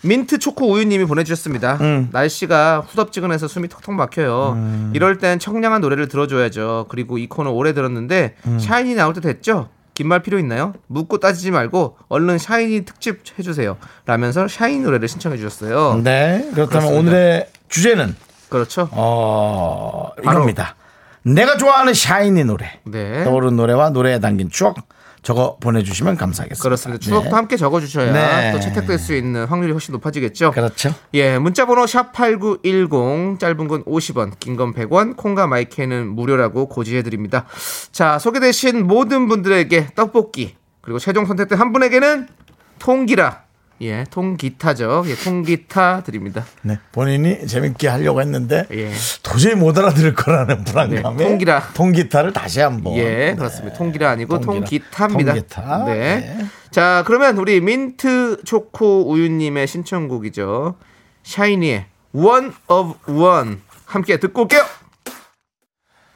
[0.01, 1.77] 민트 초코 우유님이 보내주셨습니다.
[1.81, 2.09] 음.
[2.11, 4.91] 날씨가 후덥지근해서 숨이 턱턱 막혀요.
[4.93, 6.85] 이럴 땐 청량한 노래를 들어줘야죠.
[6.89, 8.59] 그리고 이 코너 오래 들었는데 음.
[8.59, 9.69] 샤이니 나올 때 됐죠?
[9.97, 10.73] 긴 말 필요 있나요?
[10.85, 13.77] 묻고 따지지 말고 얼른 샤이니 특집 해주세요.
[14.05, 15.99] 라면서 샤이니 노래를 신청해 주셨어요.
[16.03, 16.47] 네.
[16.53, 16.99] 그렇다면 그렇습니다.
[16.99, 18.15] 오늘의 주제는
[18.47, 18.89] 그렇죠?
[18.91, 20.75] 어, 이겁니다.
[21.23, 22.79] 내가 좋아하는 샤이니 노래.
[22.85, 23.23] 네.
[23.23, 24.75] 떠오른 노래와 노래에 담긴 추억
[25.23, 26.61] 적어 보내주시면 감사하겠습니다.
[26.63, 27.03] 그렇습니다.
[27.03, 27.35] 추억도 네.
[27.35, 28.51] 함께 적어주셔야 네.
[28.53, 30.51] 또 채택될 수 있는 확률이 훨씬 높아지겠죠?
[30.51, 30.93] 그렇죠.
[31.15, 37.45] 예, 문자번호 샵 8910 짧은 건 50원, 긴 건 100원, 콩과 마이크는 무료라고 고지해드립니다.
[37.91, 42.27] 자, 소개되신 모든 분들에게 떡볶이 그리고 최종 선택된 한 분에게는
[42.79, 43.43] 통기라
[43.81, 45.03] 예, 통기타죠.
[45.07, 46.45] 예, 통기타 드립니다.
[46.63, 46.79] 네.
[46.91, 48.91] 본인이 재밌게 하려고 했는데 예.
[49.23, 51.69] 도저히 못 알아들을 거라는 불안감에 네, 통기라.
[51.73, 53.77] 통기타를 다시 한번 예, 그렇습니다.
[53.77, 54.53] 통기라 아니고 통기라.
[54.65, 55.33] 통기타입니다.
[55.33, 55.85] 통기타.
[55.85, 55.93] 네.
[55.93, 56.45] 네.
[56.71, 60.75] 자, 그러면 우리 민트 초코 우유님의 신청곡이죠.
[61.23, 64.63] 샤이니의 One of One 함께 듣고 올게요.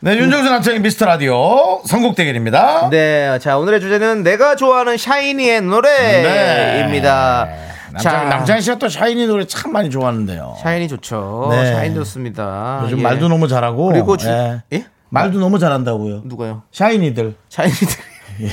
[0.03, 2.89] 네, 윤정수 남창의 미스터 라디오 선곡 대결입니다.
[2.89, 7.47] 네, 자 오늘의 주제는 내가 좋아하는 샤이니의 노래입니다.
[7.91, 10.55] 남창, 남창희 씨가 또 샤이니 노래 참 많이 좋아하는데요.
[10.63, 11.49] 샤이니 좋죠.
[11.51, 11.71] 네.
[11.71, 12.79] 샤이니 좋습니다.
[12.85, 13.03] 요즘 예.
[13.03, 13.89] 말도 너무 잘하고.
[13.89, 14.63] 그리고 주, 예.
[14.73, 14.85] 예?
[15.09, 16.21] 말도 너무 잘한다고요.
[16.25, 16.63] 누가요?
[16.71, 17.87] 샤이니들 샤이니들.
[18.41, 18.47] 예.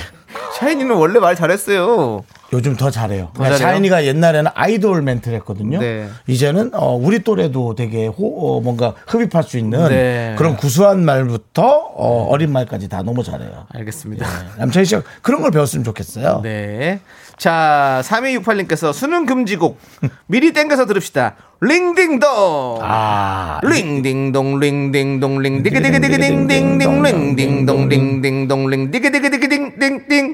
[0.59, 2.25] 샤이니는 원래 말 잘했어요.
[2.53, 3.31] 요즘 더 잘해요.
[3.35, 3.75] 그러니까 잘해요?
[3.75, 5.79] 샤이니가 옛날에는 아이돌 멘트를 했거든요.
[5.79, 6.09] 네.
[6.27, 10.35] 이제는 어, 우리 또래도 되게 호, 어, 뭔가 흡입할 수 있는 네.
[10.37, 11.63] 그런 구수한 말부터
[11.95, 13.67] 어린 말까지 다 너무 잘해요.
[13.73, 14.27] 알겠습니다.
[14.59, 16.41] 남창희 씨가 그런 걸 배웠으면 좋겠어요.
[16.43, 17.01] 네.
[17.37, 19.79] 자, 3268님께서 수능 금지곡
[20.27, 21.37] 미리 땡겨서 들읍시다.
[21.61, 22.79] 링딩동.
[22.83, 30.28] 아, 링딩동 링딩동 링디기디기디기딩딩딩 링딩동 링딩동 링디기디기디기딩딩딩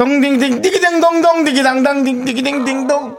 [0.00, 3.18] 똥딩딩 디기댕동동 디기당당 딩디기딩딩동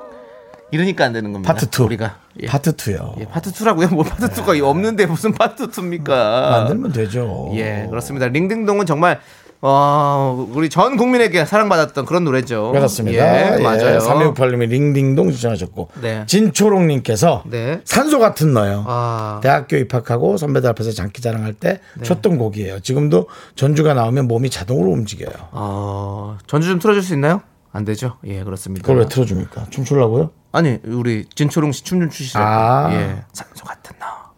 [0.71, 1.53] 이러니까 안 되는 겁니다.
[1.53, 1.85] 파트 2.
[1.85, 2.47] 우리가 예.
[2.47, 3.19] 파트 2요.
[3.19, 3.93] 예, 파트 2라고요?
[3.93, 6.07] 뭐 파트 2가 없는데 무슨 파트 2입니까?
[6.07, 7.51] 만들면 되죠.
[7.53, 8.27] 예, 그렇습니다.
[8.29, 9.19] 링딩동은 정말
[9.63, 12.71] 어, 우리 전 국민에게 사랑받았던 그런 노래죠.
[12.71, 13.57] 그렇습니다.
[13.57, 13.99] 예, 맞아요.
[13.99, 16.23] 3268님이 링딩동 추천하셨고 네.
[16.25, 17.81] 진초롱님께서 네.
[17.85, 18.83] 산소 같은 너요.
[18.87, 22.03] 아, 대학교 입학하고 선배들 앞에서 장기 자랑할 때 네.
[22.03, 22.79] 쳤던 곡이에요.
[22.79, 25.35] 지금도 전주가 나오면 몸이 자동으로 움직여요.
[25.51, 27.41] 어, 전주 좀 틀어줄 수 있나요?
[27.71, 28.17] 안 되죠.
[28.25, 28.83] 예, 그렇습니다.
[28.85, 29.67] 그걸 왜 틀어줍니까?
[29.69, 30.31] 춤추려고요?
[30.51, 32.39] 아니, 우리 진초롱 씨 춤 좀 추시죠.
[32.39, 32.89] 아.
[32.91, 34.31] 예, 산소 같은 나.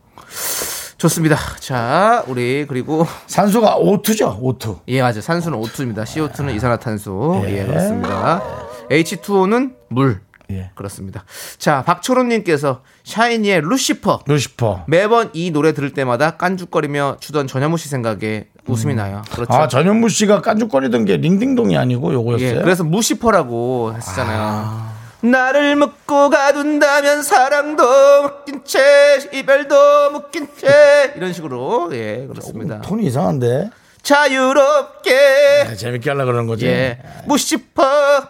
[1.04, 1.38] 좋습니다.
[1.60, 4.80] 자, 우리 그리고 산소가 O2죠, O2.
[4.88, 5.20] 예, 맞아요.
[5.20, 6.04] 산소는 O2입니다.
[6.04, 7.44] CO2는 이산화탄소.
[7.46, 8.42] 예, 그렇습니다.
[8.90, 10.22] H2O는 물.
[10.52, 10.72] 예.
[10.76, 11.26] 그렇습니다.
[11.58, 14.22] 자, 박초롱님께서 샤이니의 루시퍼.
[14.28, 14.86] 루시퍼.
[14.88, 19.24] 매번 이 노래 들을 때마다 깐죽거리며 추던 전현무 씨 생각에 웃음이 나요.
[19.32, 19.52] 그렇죠.
[19.52, 22.48] 아, 전현무 씨가 깐죽거리던 게 링딩동이 아니고 요거였어요.
[22.48, 24.93] 예, 그래서 무시퍼라고 했었잖아요.
[25.24, 27.84] 나를 묶고 가둔다면 사랑도
[28.24, 32.82] 묶인 채 이별도 묶인 채 이런 식으로 예 그렇습니다.
[32.82, 33.70] 톤이 이상한데.
[34.02, 36.66] 자유롭게 아, 재밌게 하려고 그러는 거지.
[36.68, 37.84] 예 무시퍼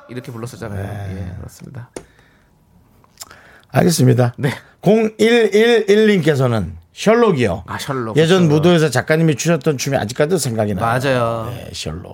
[0.10, 1.18] 이렇게 불렀었잖아요.
[1.18, 1.90] 예 그렇습니다.
[3.72, 4.34] 알겠습니다.
[4.38, 4.52] 네.
[4.84, 7.64] 0111님께서는 셜록이요.
[7.66, 8.52] 아 셜록 예전 셜록.
[8.52, 10.86] 무도에서 작가님이 추셨던 춤이 아직까지도 생각이 나요.
[10.86, 11.52] 맞아요.
[11.56, 12.06] 네, 셜록.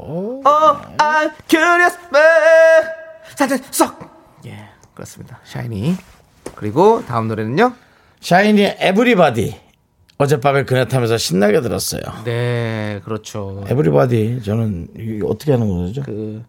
[0.47, 2.85] Oh I'm curious man
[3.35, 5.39] 사진 쏙 예 그렇습니다.
[5.43, 5.95] 샤이니
[6.55, 7.73] 그리고 다음 노래는요.
[8.21, 9.59] 샤이니의 Everybody.
[10.17, 12.01] 어젯밤에 그네 타면서 신나게 들었어요.
[12.25, 13.63] 네 그렇죠.
[13.69, 16.03] Everybody 저는 이게 어떻게 하는 거죠?
[16.03, 16.43] 그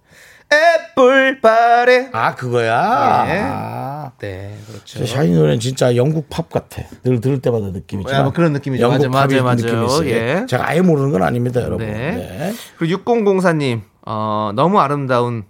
[0.52, 3.24] Everybody 아 그거야.
[3.28, 3.40] 예.
[3.44, 4.98] 아, 네 그렇죠.
[4.98, 6.82] 저 샤이니 노래는 진짜 영국 팝 같아.
[7.04, 8.04] 늘 들을 때마다 느낌이.
[8.10, 8.82] 야, 뭐 그런 느낌이죠.
[8.82, 9.86] 영국 맞아요, 팝이 맞아요, 느낌이.
[9.86, 10.08] 있어요.
[10.10, 10.46] 예.
[10.48, 11.86] 제가 아예 모르는 건 아닙니다, 여러분.
[11.86, 11.92] 네.
[12.16, 12.52] 네.
[12.76, 15.44] 그리고 6004님 어, 너무 아름다운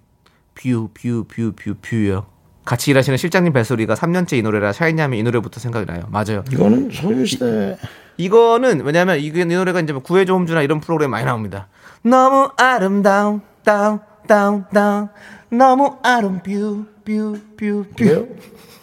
[0.54, 2.26] View, View, View, View, View요.
[2.70, 6.04] 같이 일하시는 실장님 벨소리가 3년째 이 노래라 샤이니하면 이 노래부터 생각이 나요.
[6.08, 6.44] 맞아요.
[6.52, 7.76] 이거는 소녀시대.
[8.16, 11.66] 이거는 왜냐하면 이게 이 노래가 이제 뭐 구해줘 홈즈나 이런 프로그램 많이 나옵니다.
[12.02, 15.08] 너무 아름다운 다운 다운 다운
[15.50, 18.28] 너무 아름 View View View View 그래요?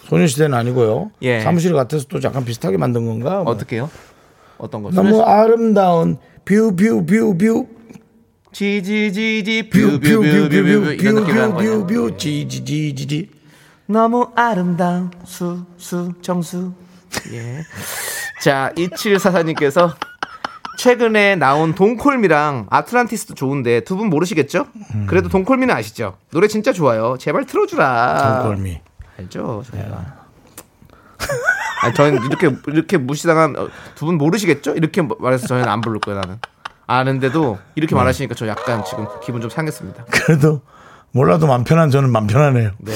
[0.10, 1.12] 소녀시대는 아니고요.
[1.21, 1.39] 예.
[1.39, 3.43] 사무실 같아서 또 약간 비슷하게 만든 건가?
[3.43, 3.54] 뭐.
[3.54, 3.89] 어떻게요?
[4.58, 4.91] 어떤 거?
[4.91, 7.67] 너무 아름다운 뷰 뷰 뷰 뷰
[8.52, 11.88] 지지지지 뷰 뷰 뷰 뷰뷰 이런 느낌으로 한 거예요.
[11.88, 13.37] 뷰뷰뷰 뷰 지지지지지.
[13.88, 16.73] 너무 아름다운 수 수 정수
[17.32, 17.63] 예.
[18.41, 19.95] 자 2744님께서
[20.78, 24.67] 최근에 나온 Don't Call Me랑 아틀란티스도 좋은데 두 분 모르시겠죠?
[25.08, 26.17] 그래도 Don't Call Me는 아시죠?
[26.32, 27.17] 노래 진짜 좋아요.
[27.19, 28.41] 제발 틀어주라.
[28.44, 28.80] Don't Call Me.
[29.17, 30.06] 알죠, 저희가.
[31.82, 33.56] 아니, 저는 이렇게 이렇게 무시당한
[33.95, 34.73] 두 분 모르시겠죠?
[34.76, 36.38] 이렇게 말해서 저희는 안 부를 거예요, 나는.
[36.86, 40.06] 아는데도 이렇게 말하시니까 저 약간 지금 기분 좀 상했습니다.
[40.12, 40.62] 그래도
[41.12, 42.69] 몰라도 맘 편한 저는 맘 편하네요.
[42.78, 42.93] 네.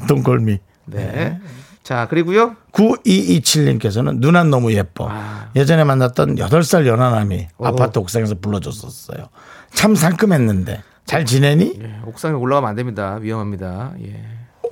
[0.08, 0.58] 동골미.
[0.86, 1.38] 네.
[1.82, 2.56] 자, 그리고요.
[2.72, 5.08] 9227님께서는 누난 너무 예뻐.
[5.10, 5.48] 아.
[5.54, 9.28] 예전에 만났던 8살 연하남이 아파트 옥상에서 불러줬었어요.
[9.74, 10.82] 참 상큼했는데.
[11.04, 11.78] 잘 지내니?
[11.82, 13.18] 예, 옥상에 올라가면 안 됩니다.
[13.20, 13.92] 위험합니다.
[14.00, 14.24] 예.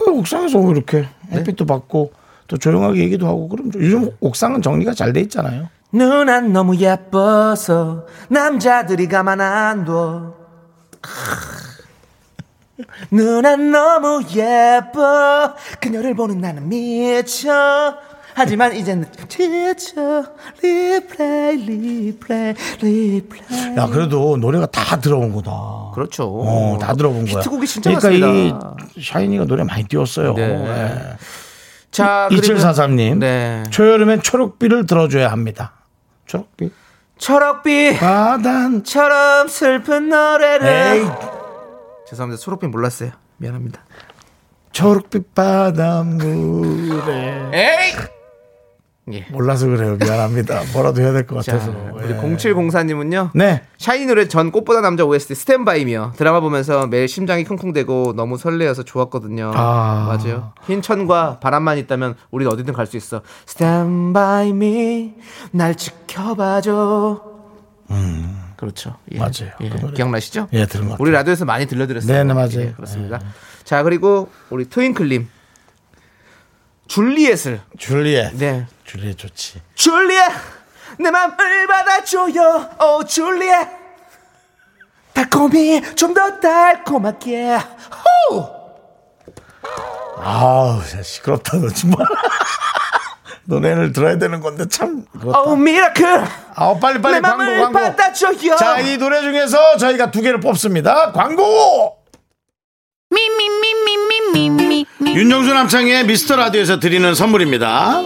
[0.06, 1.38] 왜 옥상에서 왜 이렇게 네?
[1.38, 2.12] 햇빛도 받고
[2.48, 5.68] 또 조용하게 얘기도 하고 그럼 요즘 옥상은 정리가 잘 돼 있잖아요.
[5.92, 10.34] 누난 너무 예뻐서 남자들이 가만 안 둬.
[13.10, 17.94] 누난 너무 예뻐 그녀를 보는 나는 미쳐
[18.34, 20.24] 하지만 이젠 지쳐
[20.62, 25.50] Replay Replay Replay 야 그래도 노래가 다 들어온 거다.
[25.94, 27.40] 그렇죠 어, 다 들어본 거야.
[27.40, 30.32] 히트곡이 진짜 그러니까 많습니다 이 샤이니가 노래 많이 띄웠어요.
[30.34, 30.48] 네.
[30.48, 31.16] 네.
[31.90, 33.18] 자 그리고- 2743님.
[33.18, 35.72] 네 초여름엔 초록비를 들어줘야 합니다.
[36.24, 36.70] 초록비.
[37.18, 38.82] 초록비 바단.
[38.82, 41.06] 처럼 슬픈 노래를 에이.
[42.12, 43.80] 죄송합니다 초록비 몰랐어요 미안합니다
[44.72, 47.02] 초록빛 바닷물에.
[47.52, 47.92] 에이
[49.12, 49.26] 예.
[49.32, 49.96] 몰라서 그래요.
[50.00, 50.60] 미안합니다.
[50.72, 51.72] 뭐라도 해야 될 것 자, 같아서.
[51.92, 52.16] 우리 예.
[52.16, 53.30] 0704님은요.
[53.34, 53.62] 네.
[53.76, 59.50] 샤이니 노래 전 꽃보다 남자 OST 스탠바이며 드라마 보면서 매일 심장이 쿵쿵대고 너무 설레어서 좋았거든요.
[59.54, 60.16] 아.
[60.16, 60.52] 맞아요.
[60.66, 63.20] 흰 천과 바람만 있다면 우린 어디든 갈 수 있어.
[63.44, 65.14] 스탠바이 미
[65.50, 67.20] 날 지켜봐줘.
[68.62, 68.96] 그렇죠.
[69.10, 69.16] 예.
[69.16, 69.18] 음.
[69.18, 69.52] 맞아요.
[69.60, 69.68] 예.
[69.68, 69.92] 그.
[69.92, 70.46] 기억나시죠?
[70.52, 71.18] 예, 들은 것 우리 같아요.
[71.22, 72.12] 라디오에서 많이 들려드렸어요.
[72.12, 72.60] 네, 네, 맞아요.
[72.60, 73.18] 예, 그렇습니다.
[73.64, 75.28] 자 그리고 우리 트윙클님
[76.86, 78.34] 줄리엣을 줄리엣.
[78.36, 79.60] 네 줄리엣 좋지.
[79.74, 80.30] 줄리엣
[81.00, 83.68] 내 맘을 받아줘요 오 줄리엣
[85.12, 87.56] 달콤히 좀 더 달콤하게
[88.30, 88.62] 호!
[90.18, 92.06] 아우, 진짜 시끄럽다, 너 정말.
[93.44, 95.40] 노래를 들어야 되는 건데 참 그렇다.
[95.42, 96.24] Oh miracle
[96.54, 97.72] 아우, 빨리 빨리 내 광고 광고.
[97.72, 101.12] 받아줘요 자, 이 노래 중에서 저희가 두 개를 뽑습니다.
[101.12, 101.96] 광고!
[103.12, 103.22] Me.
[105.14, 108.02] 윤정수 남창희의 미스터 라디오에서 드리는 선물입니다.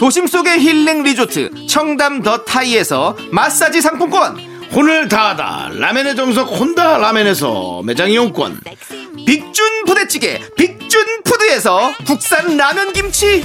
[0.00, 4.36] 도심 속의 힐링 리조트 청담 더 타이에서 마사지 상품권
[4.72, 8.60] 혼을 다하다 라멘의 정석 혼다 라멘에서 매장 이용권
[9.26, 13.44] 빅준 부대찌개 빅준 푸드에서 국산 라면 김치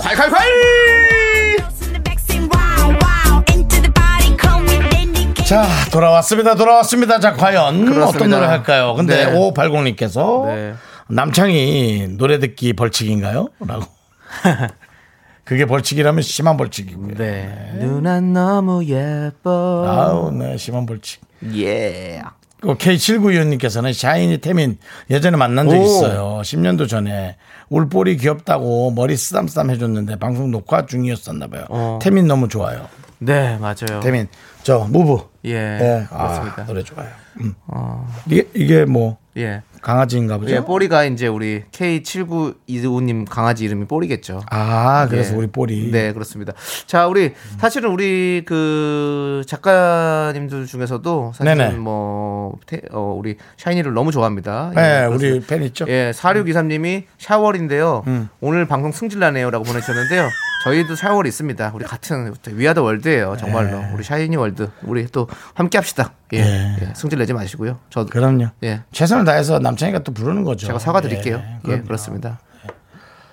[0.00, 0.34] 콸콸콸.
[5.46, 8.06] 자 돌아왔습니다 돌아왔습니다 자 과연 그렇습니다.
[8.08, 9.32] 어떤 노래 할까요 근데 네.
[9.32, 10.74] 5580님께서 네.
[11.08, 13.48] 남창이 노래 듣기 벌칙인가요?
[13.60, 13.86] 라고
[15.44, 21.22] 그게 벌칙이라면 심한 벌칙이고요 네 누난 너무 예뻐 아우 네 심한 벌칙
[21.54, 22.20] 예
[22.60, 24.78] 그 K7925님께서는 샤이니 태민
[25.10, 25.82] 예전에 만난 적 오.
[25.82, 26.40] 있어요.
[26.42, 27.36] 10년도 전에
[27.68, 31.66] 울볼이 귀엽다고 머리 쓰담쓰담 해줬는데 방송 녹화 중이었었나 봐요.
[31.68, 31.98] 어.
[32.02, 32.88] 태민 너무 좋아요.
[33.20, 34.28] 네 맞아요 태민
[34.62, 35.24] 저 무브.
[35.44, 37.08] 예, 예, 아, 그렇습니다 노래 좋아요.
[37.40, 37.54] 음.
[38.26, 39.62] 이게 이게 뭐 예.
[39.92, 40.54] 강아지인가 보죠.
[40.54, 44.42] 예, 뽀리가 이제 우리 K7925님 강아지 이름이 뽀리겠죠.
[44.50, 45.38] 아 그래서 예.
[45.38, 46.52] 우리 볼이 네, 그렇습니다.
[46.86, 51.76] 자, 우리 사실은 우리 그 작가님들 중에서도 사실은 네네.
[51.78, 54.72] 뭐 태- 어, 우리 샤이니를 너무 좋아합니다.
[54.74, 55.40] 네, 예, 우리.
[55.40, 55.86] 팬 있죠.
[55.88, 58.02] 예, 4623님이 샤월인데요.
[58.08, 58.28] 음.
[58.40, 60.28] 오늘 방송 승질나네요라고 보내주셨는데요.
[60.64, 61.70] 저희도 샤월 있습니다.
[61.74, 63.36] 우리 같은 We Are the World예요.
[63.38, 66.12] 정말로 우리 샤이니 월드 우리 또 함께 합시다.
[66.34, 67.78] 예, 예, 승질 내지 마시고요.
[67.88, 68.48] 저 그럼요.
[68.64, 68.80] 예.
[68.92, 70.66] 최선을 다해서 남창희가 또 부르는 거죠.
[70.66, 71.42] 제가 사과드릴게요.
[71.68, 71.80] 예, 예.
[71.80, 72.40] 그렇습니다.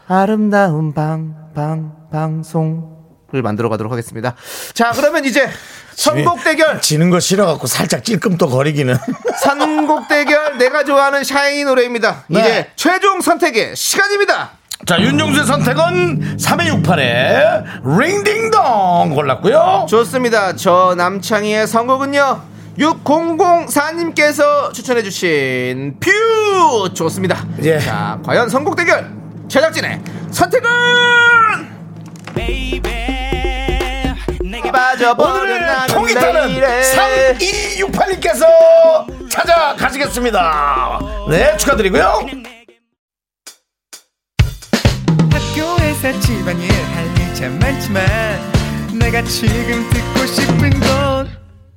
[0.08, 4.36] 아름다운 방, 방, 방송을 만들어 가도록 하겠습니다.
[4.74, 5.50] 자, 그러면 이제
[5.96, 8.96] 선곡 대결, 지는 거 싫어갖고 살짝 찔끔 또 거리기는.
[9.42, 12.26] 선곡 대결 내가 좋아하는 샤이니 노래입니다.
[12.28, 12.40] 네.
[12.40, 14.52] 이제 최종 선택의 시간입니다.
[14.86, 19.88] 자, 윤정수의 선택은 3268의 링딩동 골랐고요.
[19.90, 20.56] 좋습니다.
[20.56, 22.55] 저 남창희의 선곡은요.
[22.78, 27.46] 6004님께서 추천해주신 View 좋습니다.
[27.64, 27.80] 예.
[27.80, 29.12] 자, 과연 선곡 대결
[29.48, 30.70] 제작진의 선택은
[35.66, 38.46] 나는 통기타는 내일에 3268님께서
[39.30, 41.00] 찾아가시겠습니다.
[41.30, 42.26] 네, 축하드리고요.
[45.32, 48.04] 학교에서 집안일 할 일 참 많지만
[48.94, 51.45] 내가 지금 듣고 싶은 건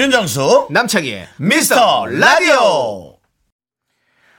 [0.00, 3.18] 윤정수, 남창희의 미스터 라디오.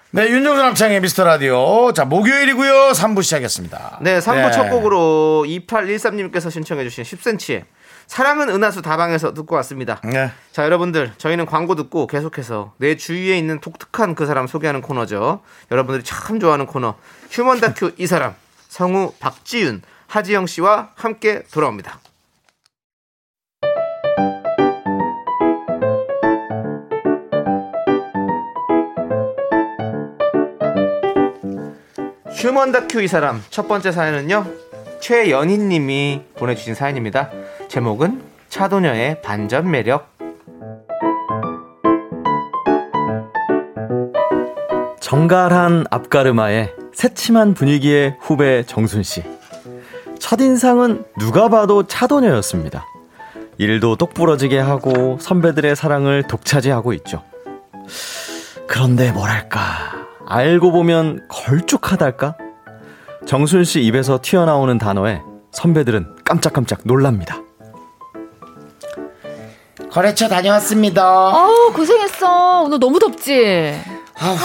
[0.10, 1.94] 네, 윤정수 남창의 미스터 라디오.
[1.94, 2.94] 자, 목요일이고요.
[2.94, 4.00] 3부 시작했습니다.
[4.02, 4.52] 네, 3부 네.
[4.54, 7.66] 첫 곡으로 2813님께서 신청해주신 10cm의
[8.08, 10.02] 사랑은 은하수 다방에서 듣고 왔습니다.
[10.04, 10.32] 네.
[10.52, 15.44] 자, 여러분들, 저희는 광고 듣고 계속해서 내 주위에 있는 독특한 그 사람 소개하는 코너죠.
[15.70, 16.96] 여러분들이 참 좋아하는 코너,
[17.30, 18.34] 휴먼 다큐 이 사람,
[18.70, 22.01] 성우 박지윤, 하지영 씨와 함께 돌아옵니다.
[32.42, 34.48] 휴먼 다큐 이 사람 첫 번째 사연은요
[35.00, 37.30] 최연희 님이 보내주신 사연입니다
[37.68, 40.10] 제목은 차도녀의 반전 매력
[45.00, 49.24] 정갈한 앞가르마에 새침한 분위기의 후배 정순 씨.
[50.20, 52.86] 첫인상은 누가 봐도 차도녀였습니다.
[53.58, 57.24] 일도 똑부러지게 하고 선배들의 사랑을 독차지하고 있죠.
[58.68, 60.02] 그런데 뭐랄까,
[60.32, 62.38] 알고 보면 걸쭉하달까?
[63.28, 67.42] 정순 씨 입에서 튀어나오는 단어에 선배들은 깜짝깜짝 놀랍니다.
[69.92, 71.04] 거래처 다녀왔습니다.
[71.04, 72.62] 아우 고생했어.
[72.62, 73.78] 오늘 너무 덥지.
[74.22, 74.38] 아우,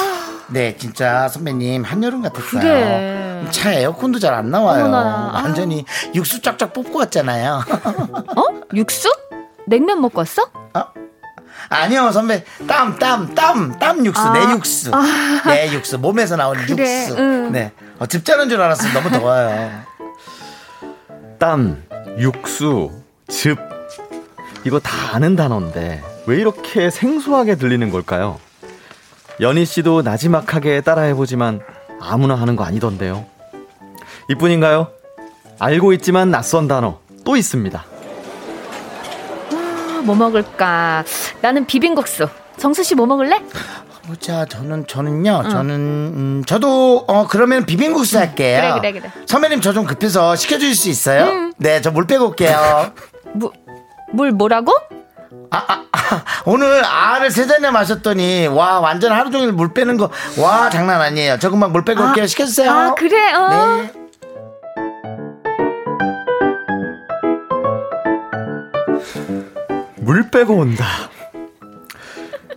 [0.49, 2.61] 네, 진짜 선배님 한여름 같았어요.
[2.61, 3.47] 그래.
[3.51, 4.87] 차 에어컨도 잘 안 나와요.
[4.87, 5.31] 어머나.
[5.35, 5.85] 완전히
[6.17, 7.63] 육수 쫙쫙 뽑고 왔잖아요.
[8.37, 8.43] 어?
[8.75, 9.09] 육수?
[9.69, 10.43] 냉면 먹고 왔어?
[11.69, 12.45] 아니요, 선배.
[12.67, 14.33] 땀, 땀, 땀, 땀 육수, 아.
[14.33, 14.91] 내 육수.
[15.47, 17.17] 내 육수, 몸에서 나오는 그래, 육수.
[17.19, 17.53] 응.
[17.53, 17.73] 네.
[17.99, 18.93] 어, 집 자는 줄 알았어요.
[18.93, 19.71] 너무 더워요.
[21.39, 21.83] 땀,
[22.19, 22.91] 육수,
[23.29, 23.59] 즙.
[24.65, 28.41] 이거 다 아는 단어인데 왜 이렇게 생소하게 들리는 걸까요?
[29.41, 31.61] 연희 씨도 나지막하게 따라해보지만
[32.01, 33.27] 아무나 하는 거 아니던데요.
[34.31, 34.89] 이뿐인가요?
[35.59, 37.85] 알고 있지만 낯선 단어 또 있습니다.
[40.07, 41.05] 아, 뭐 먹을까?
[41.41, 42.29] 나는 비빔국수.
[42.57, 43.41] 정수 씨 뭐 먹을래?
[44.07, 48.79] 보자, 저는, 저는요, 저는, 음, 저도, 어, 그러면 비빔국수 할게요.
[48.81, 49.13] 그래, 그래, 그래.
[49.27, 51.51] 선배님 저 좀 급해서 시켜줄 수 있어요?
[51.57, 52.93] 네, 저 물 빼고 올게요.
[53.35, 53.51] 무,
[54.13, 54.73] 물 뭐라고?
[56.45, 61.39] 오늘 알을 세 잔이나 마셨더니, 와, 완전 하루 종일 물 빼는 거, 와, 장난 아니에요.
[61.41, 62.27] 저 금방 물 빼고 아, 올게요.
[62.71, 63.33] 아 그래.
[63.33, 63.49] 어.
[63.49, 63.93] 네.
[70.07, 70.85] 물 빼고 온다.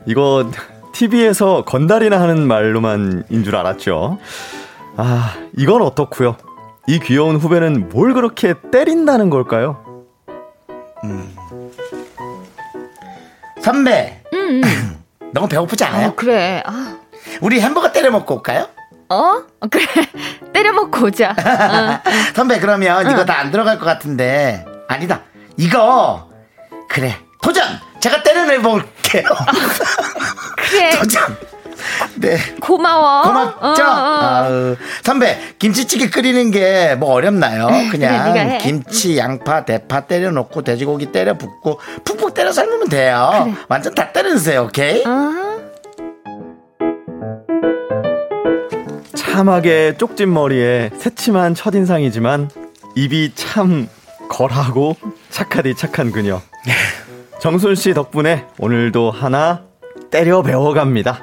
[0.05, 0.49] 이거
[0.93, 4.19] TV에서 건달이나 하는 말로만인 줄 알았죠.
[4.97, 6.37] 아, 이건 어떻고요?
[6.87, 9.83] 이 귀여운 후배는 뭘 그렇게 때린다는 걸까요?
[13.61, 14.21] 선배.
[15.33, 16.07] 너무 배고프지 않아요?
[16.09, 16.63] 어, 그래.
[16.65, 16.97] 아,
[17.41, 18.67] 우리 햄버거 때려 먹고 올까요?
[19.09, 19.15] 어?
[19.59, 19.85] 어, 그래.
[20.53, 21.31] 때려 먹고 오자.
[21.31, 22.09] 어.
[22.35, 25.21] 선배 그러면 이거 다 안 들어갈 것 같은데 아니다
[25.57, 26.29] 이거
[26.89, 27.63] 그래 도전
[27.99, 29.23] 제가 때려내 볼게요
[30.69, 30.89] 그래.
[30.91, 31.37] 도전
[32.15, 33.21] 네 고마워.
[33.23, 33.91] 고맙죠 어, 어.
[33.91, 38.57] 아우, 선배 김치찌개 끓이는 게 뭐 어렵나요 그냥 해.
[38.57, 44.29] 김치 양파 대파 때려 놓고 돼지고기 때려 붓고 푹푹 때려 삶으면 돼요 완전 다 때려
[44.29, 45.31] 넣으세요 오케이 어.
[49.15, 52.49] 차 까마게 쪽진 머리에 새침한 첫인상이지만
[52.95, 53.87] 입이 참
[54.29, 54.95] 걸하고
[55.29, 56.41] 착하디 착한 그녀.
[57.39, 59.63] 정순 씨 덕분에 오늘도 하나
[60.11, 61.21] 때려 배워갑니다.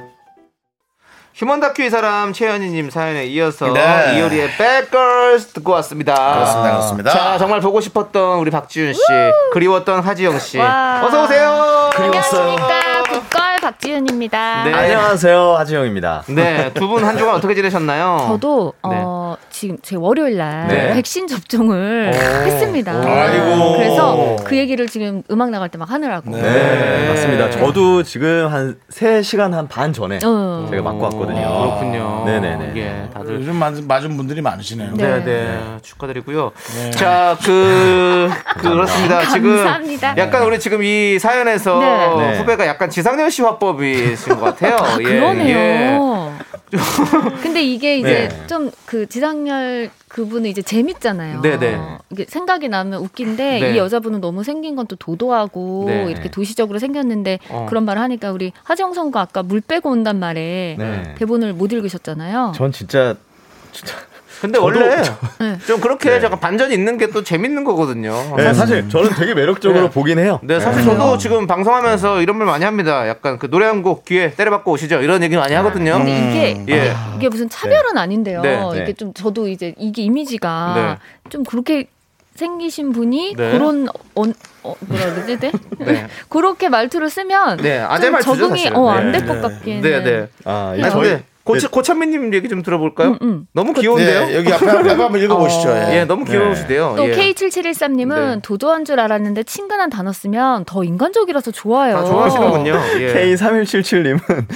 [1.34, 4.16] 휴먼 다큐 이 사람 최현희님 사연에 이어서 네.
[4.16, 4.48] 이효리의
[4.90, 6.14] Girls 듣고 왔습니다.
[6.14, 7.10] 그렇습니다, 그렇습니다.
[7.10, 9.02] 자, 정말 보고 싶었던 우리 박지윤 씨,
[9.52, 10.56] 그리웠던 하지영 씨.
[10.56, 11.02] 와.
[11.04, 11.90] 어서 오세요.
[11.94, 12.95] 안녕하십니까.
[13.66, 14.62] 박지윤입니다.
[14.64, 14.72] 네.
[14.72, 16.22] 안녕하세요, 하지영입니다.
[16.28, 18.26] 네, 두 분 한 주간 어떻게 지내셨나요?
[18.28, 18.96] 저도 네.
[19.02, 20.94] 어, 지금 제 월요일 날 네.
[20.94, 22.92] 백신 접종을 했습니다.
[22.92, 23.72] 아이고.
[23.76, 26.30] 그래서 그 얘기를 지금 음악 나갈 때 막 하느라고.
[26.30, 27.50] 네, 맞습니다.
[27.50, 30.66] 저도 지금 한 3시간 한 반 전에 어.
[30.70, 31.34] 제가 맞고 왔거든요.
[31.60, 32.22] 그렇군요.
[32.24, 32.72] 네네네.
[32.76, 34.92] 예, 다들 요즘 맞은, 맞은 분들이 많으시네요.
[34.94, 35.24] 네, 네.
[35.24, 35.58] 네.
[35.82, 36.52] 축하드리고요.
[36.94, 39.22] 자, 그, 그, 그렇습니다.
[39.26, 40.14] 지금 감사합니다.
[40.18, 42.16] 약간 우리 지금 이 사연에서 네.
[42.30, 42.38] 네.
[42.38, 44.76] 후배가 약간 지상렬 씨 화법이신 것 같아요.
[45.00, 45.08] 예, 예.
[45.08, 46.36] 그러네요.
[47.42, 48.46] 근데 이게 이제 네.
[48.46, 51.40] 좀그 지상렬 그분은 이제 재밌잖아요.
[51.40, 51.80] 네네.
[52.10, 53.74] 이게 생각이 나면 웃긴데 네.
[53.74, 56.06] 이 여자분은 너무 생긴 건 또 도도하고 네.
[56.10, 57.66] 이렇게 도시적으로 생겼는데 어.
[57.68, 61.14] 그런 말을 하니까 우리 하정 선가 아까 물 빼고 온단 말에 네.
[61.18, 62.52] 대본을 못 읽으셨잖아요.
[62.54, 63.16] 전 진짜
[63.72, 63.94] 진짜
[64.40, 64.96] 근데 원래
[65.40, 65.58] 네.
[65.66, 66.24] 좀 그렇게 네.
[66.24, 68.34] 약간 반전이 있는 게 또 재밌는 거거든요.
[68.36, 69.90] 네, 사실 저는 되게 매력적으로 네.
[69.90, 70.40] 보긴 해요.
[70.42, 73.08] 네, 사실 저도 지금 방송하면서 이런 말 많이 합니다.
[73.08, 75.00] 약간 그 노래 한 곡 귀에 때려박고 오시죠.
[75.02, 75.98] 이런 얘기 많이 하거든요.
[75.98, 76.92] 근데 이게 예.
[77.16, 78.42] 이게 무슨 차별은 아닌데요.
[78.42, 78.82] 네, 네.
[78.82, 80.98] 이게 좀 저도 이제 이게 이미지가
[81.30, 81.86] 좀 그렇게
[82.34, 83.52] 생기신 분이 네.
[83.52, 84.22] 그런 어,
[84.62, 85.38] 어 뭐라 그러지?
[85.38, 85.52] 네?
[85.78, 86.06] 네.
[86.28, 88.68] 그렇게 말투를 쓰면 네, 아재 좀 말투죠, 적응이.
[88.74, 88.98] 어, 네.
[88.98, 89.40] 안될것 네.
[89.42, 89.80] 같긴.
[89.80, 90.28] 네, 네.
[90.44, 93.10] 아, 이게 저희 고치, 고찬미님 얘기 좀 들어볼까요?
[93.10, 93.46] 음, 음.
[93.52, 94.26] 너무 귀여운데요?
[94.26, 95.68] 네, 여기 앞에, 앞에 한번 읽어보시죠.
[95.70, 95.76] 어.
[95.90, 96.00] 예.
[96.00, 96.94] 예, 너무 귀여우시대요.
[96.96, 97.12] 또 예.
[97.12, 98.40] K7713님은 네.
[98.42, 101.94] 도도한 줄 알았는데 친근한 단어 쓰면 더 인간적이라서 좋아요.
[101.94, 102.80] 다 좋아하시는군요.
[102.98, 103.14] 예.
[103.14, 104.46] K3177님은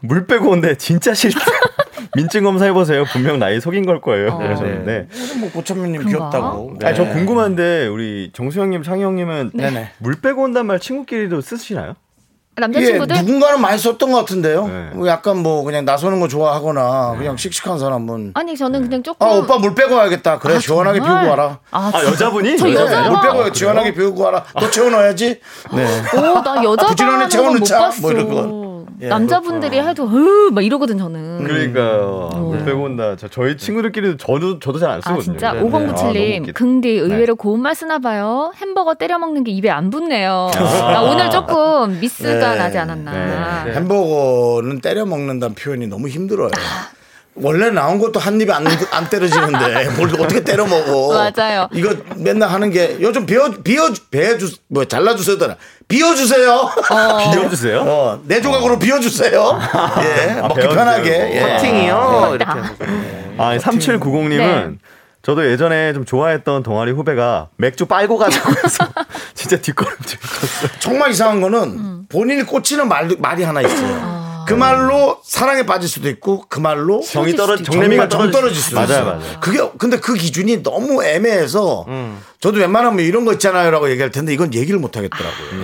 [0.00, 1.44] 물 빼고 온데 진짜 싫다.
[2.16, 3.04] 민증 검사해 보세요.
[3.12, 4.30] 분명 나이 속인 걸 거예요.
[4.30, 4.38] 어.
[4.38, 5.08] 그러셨는데.
[5.38, 6.06] 뭐 고천민님?
[6.06, 6.76] 귀엽다고.
[6.80, 6.86] 네.
[6.86, 9.50] 아니, 저 궁금한데 우리 정수영님, 창희형님은.
[9.98, 11.96] 물 빼고 온단 말 친구끼리도 쓰시나요?
[12.56, 14.66] 남자친구들 누군가는 많이 썼던 것 같은데요.
[14.66, 14.90] 네.
[14.94, 19.30] 뭐 약간 뭐 그냥 나서는 거 좋아하거나 그냥 씩씩한 사람은 아니 저는 그냥 조금 아
[19.32, 20.38] 오빠 물 빼고 와야겠다.
[20.38, 21.20] 그래 아, 시원하게 정말?
[21.22, 21.58] 비우고 와라.
[21.70, 22.56] 아, 아, 여자분이?
[22.58, 23.52] 저 여자가 물 빼고 그래요?
[23.54, 24.44] 시원하게 비우고 와라.
[24.58, 25.40] 또 채워 넣어야지.
[25.72, 26.02] 네.
[26.16, 27.78] 오, 나 여자가 부지런히 하는 채워 건못 넣자.
[27.78, 28.00] 봤어.
[28.02, 28.69] 뭐 이런 거.
[29.02, 31.44] 예, 남자분들이 해도 으막 이러거든 저는.
[31.44, 32.30] 그러니까요.
[32.34, 33.16] 물 빼고 온다.
[33.16, 35.22] 저, 저희 친구들끼리도 저도 저도 잘안아 쓰거든요.
[35.22, 35.66] 진짜 네, 네.
[35.66, 36.52] 아, 너무 5097님 웃기다.
[36.58, 41.30] 긍디 의외로 고운 말 쓰나 봐요 햄버거 때려 먹는 게 입에 안 붙네요 아, 오늘
[41.30, 42.58] 조금 미스가 네.
[42.58, 43.72] 나지 않았나 네.
[43.72, 46.50] 햄버거는 때려 먹는다는 표현이 너무 힘들어요.
[47.42, 51.30] 원래 나온 것도 한 입에 안, 안 때려지는데 뭘 어떻게 때려 먹어?
[51.34, 51.68] 맞아요.
[51.72, 55.56] 이거 맨날 하는 게 요즘 비워 비워 배주 뭐 잘라 주세요더라.
[55.88, 56.70] 비워 주세요.
[57.32, 57.80] 비워 주세요.
[57.80, 59.58] 어, 내 조각으로 비워 주세요.
[60.02, 60.74] 예, 먹기 배워주세요.
[60.74, 61.10] 편하게.
[61.34, 61.40] 예.
[61.40, 62.32] 커팅이요.
[62.34, 62.60] 이렇게.
[63.38, 64.70] 아, 3790님은 네.
[65.22, 68.86] 저도 예전에 좀 좋아했던 동아리 후배가 맥주 빨고 가자고 해서
[69.34, 70.70] 진짜 뒷걸음질 쳤어요.
[70.78, 72.06] 정말 이상한 거는 음.
[72.08, 74.19] 본인이 꽂히는 말, 말이 하나 있어요.
[74.50, 74.54] 아.
[74.54, 77.56] 그 말로 사랑에 빠질 수도 있고 그 말로 정이 떨어.
[77.56, 79.04] 정내미가 정 떨어질 수도 맞아요, 있어요.
[79.04, 79.40] 맞아요.
[79.40, 81.86] 그게 근데 그 기준이 너무 애매해서
[82.40, 85.62] 저도 웬만하면 이런 거 있잖아요라고 얘기할 텐데 이건 얘기를 못 하겠더라고요.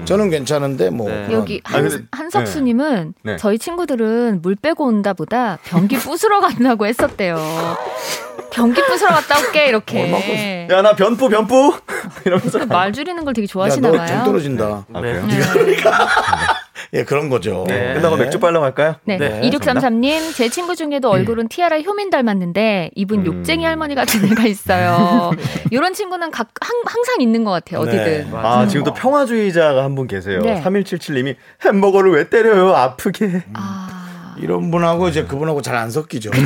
[0.00, 0.04] 예.
[0.04, 1.28] 저는 괜찮은데 뭐 네.
[1.30, 3.36] 여기 아, 한, 한석수님은 네.
[3.36, 7.36] 저희 친구들은 물 빼고 온다보다 변기 부스러 간다고 했었대요
[8.52, 11.74] 변기 부스러 갔다 올게 이렇게 야, 나 변뿌 변뿌
[12.26, 14.86] 이러면서 말 줄이는 걸 되게 야, 좋아하시나 너정 봐요 떨어진다.
[14.92, 15.26] 아, 그래요?
[16.94, 17.64] 예, 그런 거죠.
[17.68, 17.94] 네.
[17.94, 18.96] 끝나고 맥주 빨러 갈까요?
[19.04, 19.16] 네.
[19.16, 23.26] 네, 2633님, 제 친구 중에도 얼굴은 티아라 효민 닮았는데, 이분 음.
[23.26, 25.30] 욕쟁이 할머니 같은 애가 있어요.
[25.70, 28.04] 이런 친구는 각, 항, 항상 있는 것 같아요, 어디든.
[28.04, 28.26] 네.
[28.34, 30.40] 아, 지금 또 평화주의자가 한 분 계세요.
[30.42, 30.60] 네.
[30.62, 32.74] 3177님이 햄버거를 왜 때려요?
[32.74, 33.42] 아프게.
[33.54, 34.01] 아,
[34.38, 36.30] 이런 분하고 이제 그분하고 잘 안 섞이죠.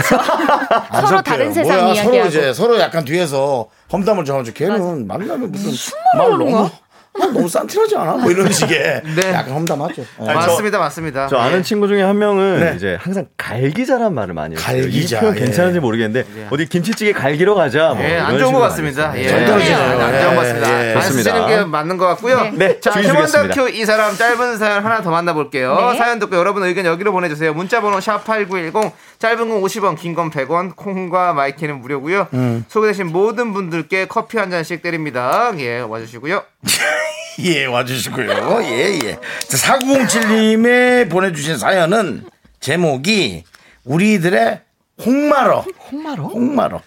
[0.88, 1.22] 안 서로 섞여요.
[1.22, 2.10] 다른 세상 뭐야, 이야기하고.
[2.16, 4.52] 서로 이제 서로 약간 뒤에서 험담을 정하죠.
[4.52, 5.72] 걔는 만나면 무슨
[6.16, 6.70] 말 너무 아,
[7.18, 8.12] 너무 싼티하지 않아?
[8.14, 9.32] 뭐 이런 식의 네.
[9.32, 10.04] 약간 험담하죠.
[10.20, 10.32] 예.
[10.34, 11.26] 맞습니다, 맞습니다.
[11.28, 11.62] 저 아는 예.
[11.62, 12.72] 친구 중에 한 명은 네.
[12.76, 14.62] 이제 항상 갈기자란 말을 많이 해요.
[14.62, 15.40] 갈기자, 이 표현 예.
[15.40, 17.94] 괜찮은지 모르겠는데 어디 김치찌개 갈기러 가자.
[17.94, 19.16] 뭐 예, 안 이런 좋은 것 같습니다.
[19.16, 19.40] 예, 했어요.
[19.40, 20.84] 안 좋은 것 같습니다.
[20.84, 20.94] 예, 예.
[20.94, 21.02] 안.
[21.02, 22.50] 쓰시는 게 맞는 것 같고요.
[22.54, 23.54] 네, 자, 주의 휴먼 주겠습니다.
[23.54, 25.92] 다큐 이 사람 짧은 사연 하나 더 만나볼게요.
[25.92, 25.98] 네.
[25.98, 27.54] 사연 듣고 여러분 의견 여기로 보내주세요.
[27.54, 32.28] 문자번호 샵 8910 짧은 건 50원, 긴 건 100원, 콩과 마이케이는 무료고요.
[32.68, 35.52] 소개되신 모든 분들께 커피 한 잔씩 드립니다.
[35.58, 36.42] 예, 와주시고요.
[37.40, 38.58] 예, 와주시고요.
[38.62, 39.18] 예, 예.
[39.48, 42.24] 자, 4907님의 보내주신 사연은
[42.60, 43.44] 제목이
[43.84, 44.60] 우리들의
[45.04, 45.64] 홍마러.
[45.90, 46.22] 홍마러?
[46.24, 46.80] 홍마러.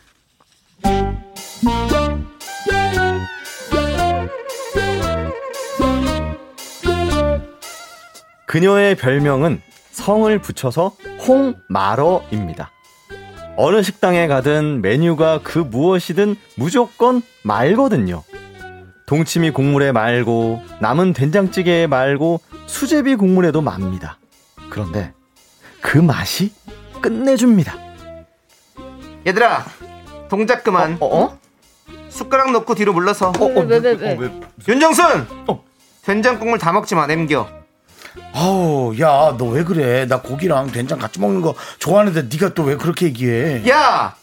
[8.46, 9.62] 그녀의 별명은
[10.00, 10.96] 성을 붙여서
[11.28, 12.72] 홍마러입니다.
[13.58, 18.24] 어느 식당에 가든 메뉴가 그 무엇이든 무조건 말거든요.
[19.06, 24.18] 동치미 국물에 말고 남은 된장찌개에 말고 수제비 국물에도 맙니다.
[24.70, 25.12] 그런데
[25.82, 26.54] 그 맛이
[27.02, 27.76] 끝내줍니다.
[29.28, 29.66] 얘들아
[30.30, 31.38] 동작 그만 어?
[32.08, 34.42] 숟가락 넣고 뒤로 물러서 왜, 왜, 왜, 왜?
[34.66, 35.64] 윤정순 어.
[36.04, 37.59] 된장 국물 다 먹지 마 남겨
[38.34, 40.06] 아우, 야, 너 왜 그래?
[40.08, 43.68] 나 고기랑 된장 같이 먹는 거 좋아하는데 네가 또 왜 그렇게 얘기해?
[43.70, 44.16] 야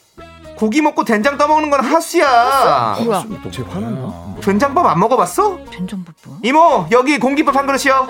[0.57, 3.25] 고기 먹고 된장 떠먹는 건 하수야 뭐야?
[3.51, 4.37] 쟤 화났나?
[4.41, 5.59] 된장밥 안 먹어봤어?
[5.71, 6.39] 된장밥 뭐야?
[6.45, 8.07] 이모 여기 공깃밥 한 그릇이요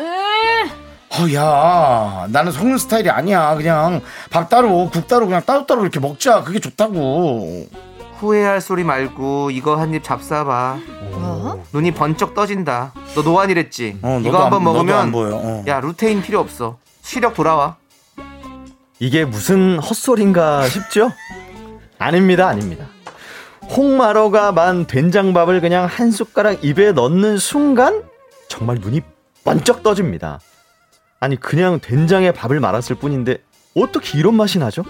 [1.19, 3.55] 어, 야, 나는 속는 스타일이 아니야.
[3.55, 6.43] 그냥 밥 따로, 국 따로, 그냥 따로따로 이렇게 먹자.
[6.43, 7.67] 그게 좋다고.
[8.19, 11.57] 후회할 소리 말고 이거 한 입 잡숴봐 뭐야?
[11.73, 15.37] 눈이 번쩍 떠진다 너 노안이랬지 어, 너도 이거 한번 먹으면 안 보여.
[15.37, 15.65] 어.
[15.67, 17.77] 야 루테인 필요 없어 시력 돌아와
[18.99, 21.13] 이게 무슨 헛소린가 싶죠?
[21.99, 22.87] 아닙니다, 아닙니다.
[23.77, 28.03] 홍마로가 만 된장밥을 그냥 한 숟가락 입에 넣는 순간
[28.49, 29.03] 정말 눈이
[29.45, 30.41] 번쩍 떠집니다.
[31.21, 33.39] 아니 그냥 된장에 밥을 말았을 뿐인데
[33.75, 34.83] 어떻게 이런 맛이 나죠?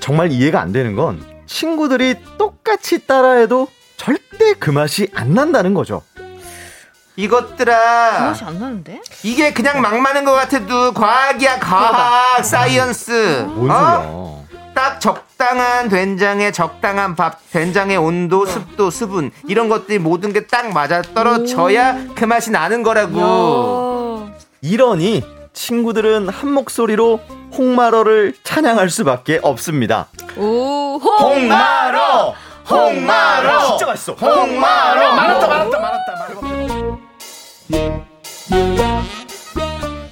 [0.00, 6.02] 정말 이해가 안 되는 건 친구들이 똑같이 따라해도 절대 그 맛이 안 난다는 거죠.
[6.14, 6.28] 그
[7.16, 9.00] 이것들아 맛이 안 나는데?
[9.24, 14.44] 이게 그냥 막 많은 것 같아도 과학이야 과학 science 뭔 어?
[14.50, 14.72] 소리야?
[14.74, 21.02] 딱 적당한 된장에 적당한 밥 된장의 온도 습도 수분 이런 것들이 모든 게 딱 맞아
[21.02, 24.38] 떨어져야 그 맛이 나는 거라고 야.
[24.60, 27.20] 이러니 친구들은 한 목소리로
[27.56, 30.06] 홍마로를 찬양할 수밖에 없습니다.
[30.36, 30.87] 오, 호!
[30.98, 32.34] 홍마로!
[32.68, 33.66] 홍마로!
[33.68, 34.12] 진짜 맛있어.
[34.14, 35.14] 홍마로!
[35.14, 36.98] 말았다, 말았다, 말았다, 말았다.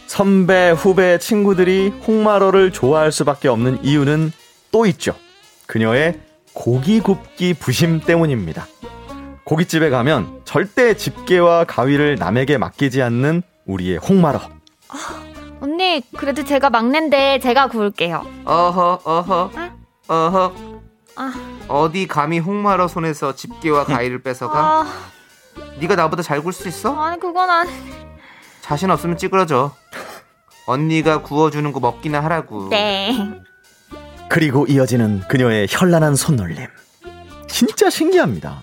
[0.06, 4.32] 선배, 후배, 친구들이 홍마로를 좋아할 수밖에 없는 이유는
[4.72, 5.14] 또 있죠.
[5.66, 6.20] 그녀의
[6.54, 8.66] 고기 굽기 부심 때문입니다.
[9.44, 14.40] 고깃집에 가면 절대 집게와 가위를 남에게 맡기지 않는 우리의 홍마로.
[15.60, 18.24] 언니, 그래도 제가 막내인데 제가 구울게요.
[18.44, 19.50] 어허 어허
[20.08, 20.75] 어허
[21.16, 21.32] 아.
[21.68, 24.86] 어디 감히 홍마로 손에서 집게와 가위를 뺏어가 아,
[25.80, 26.94] 네가 나보다 잘 굴 수 있어?
[27.02, 27.70] 아니 그건 아니.
[28.60, 29.72] 자신 없으면 찌그러져
[30.66, 33.40] 언니가 구워주는 거 먹기나 하라고 네.
[34.28, 36.66] 그리고 이어지는 그녀의 현란한 손놀림.
[37.46, 38.62] 진짜 신기합니다.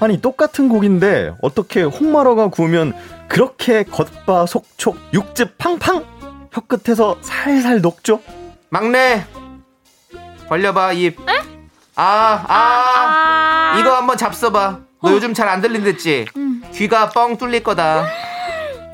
[0.00, 2.92] 아니, 똑같은 고기인데 어떻게 홍마로가 구우면
[3.28, 6.04] 그렇게 겉바 속촉 육즙 팡팡
[6.50, 8.20] 혀끝에서 살살 녹죠?
[8.70, 9.24] 막내
[10.48, 11.18] 벌려봐 입
[11.96, 13.78] 아, 아, 아.
[13.78, 16.26] 이거 한번 잡숴봐 너 요즘 잘 안 들린댔지?
[16.72, 18.06] 귀가 뻥 뚫릴 거다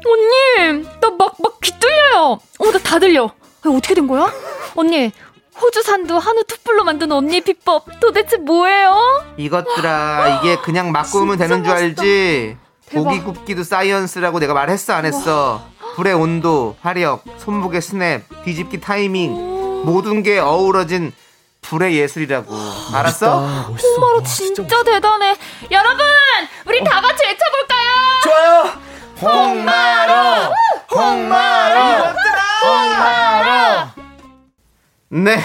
[0.05, 2.39] 언니, 나 막 막 귀 뚫려요.
[2.59, 3.25] 어, 나 다 들려.
[3.25, 3.31] 야,
[3.67, 4.33] 어떻게 된 거야?
[4.75, 5.13] 언니,
[5.61, 9.25] 호주 산두 한우 투뿔로 만든 언니 비법 도대체 뭐예요?
[9.37, 12.03] 이것들아 이게 그냥 막 구우면 되는 줄 맛있다.
[12.03, 12.57] 알지?
[12.87, 13.05] 대박.
[13.05, 15.63] 고기 굽기도 science라고 내가 말했어 안 했어
[15.97, 19.33] 불의 온도, 화력, 손목의 스냅, 뒤집기 타이밍
[19.85, 21.13] 모든 게 어우러진
[21.69, 22.55] 불의 예술이라고
[22.95, 23.41] 알았어?
[23.41, 25.37] 홍마로 진짜, 대단해.
[25.71, 26.05] 여러분,
[26.67, 28.89] 우리 다 같이 외쳐볼까요?
[29.21, 30.53] 홍마로!
[30.91, 32.15] 홍마로!
[32.65, 33.87] 홍마로!
[35.11, 35.41] 네.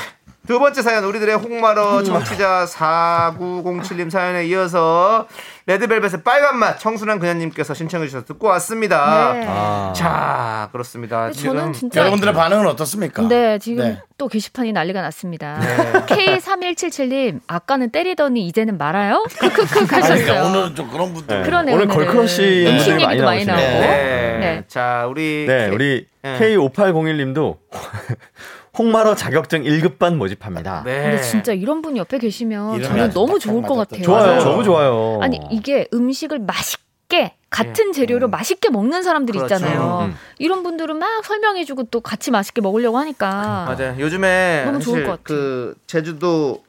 [0.47, 5.27] 두 번째 사연 우리들의 홍마러 청취자 4907님 사연에 이어서
[5.65, 9.33] 레드벨벳의 빨간 맛 청순한 그녀님께서 신청해 주셔서 듣고 왔습니다.
[9.33, 9.45] 네.
[9.47, 9.93] 아.
[9.95, 11.31] 자 그렇습니다.
[11.31, 13.27] 지금 진짜 여러분들의 반응은 어떻습니까?
[13.27, 14.01] 네, 지금 네.
[14.17, 15.59] 또 게시판이 난리가 났습니다.
[16.07, 19.23] K3177님, 아까는 때리더니 이제는 말아요?
[19.39, 20.43] 크크크 그러니까 하셨어요.
[20.45, 21.37] 오늘은 좀 그런 분들.
[21.39, 21.43] 네.
[21.45, 21.87] 그러네, 오늘.
[21.87, 23.45] girl crush 음식 분들이 많이 얘기도 많이.
[23.45, 23.61] 나오고.
[23.61, 24.37] 네.
[24.39, 24.63] 네.
[24.67, 26.39] 자 우리 네, 우리 네.
[26.39, 27.57] K5801님도
[28.77, 30.81] 홍마로 자격증 1급반 모집합니다.
[30.85, 31.03] 네.
[31.03, 33.75] 근데 진짜 이런 분이 옆에 계시면 저는 너무 딱 좋을 것.
[33.75, 34.01] 같아요.
[34.01, 34.43] 좋아요.
[34.43, 35.19] 너무 좋아요.
[35.21, 39.55] 아니 이게 음식을 맛있게 같은 재료로 맛있게 먹는 사람들이 그렇죠.
[39.55, 40.07] 있잖아요.
[40.09, 40.17] 음.
[40.39, 43.65] 이런 분들은 막 설명해주고 또 같이 맛있게 먹으려고 하니까.
[43.77, 43.95] 맞아요.
[43.99, 45.23] 요즘에 너무 좋을 사실 것 같아요.
[45.23, 46.63] 그 제주도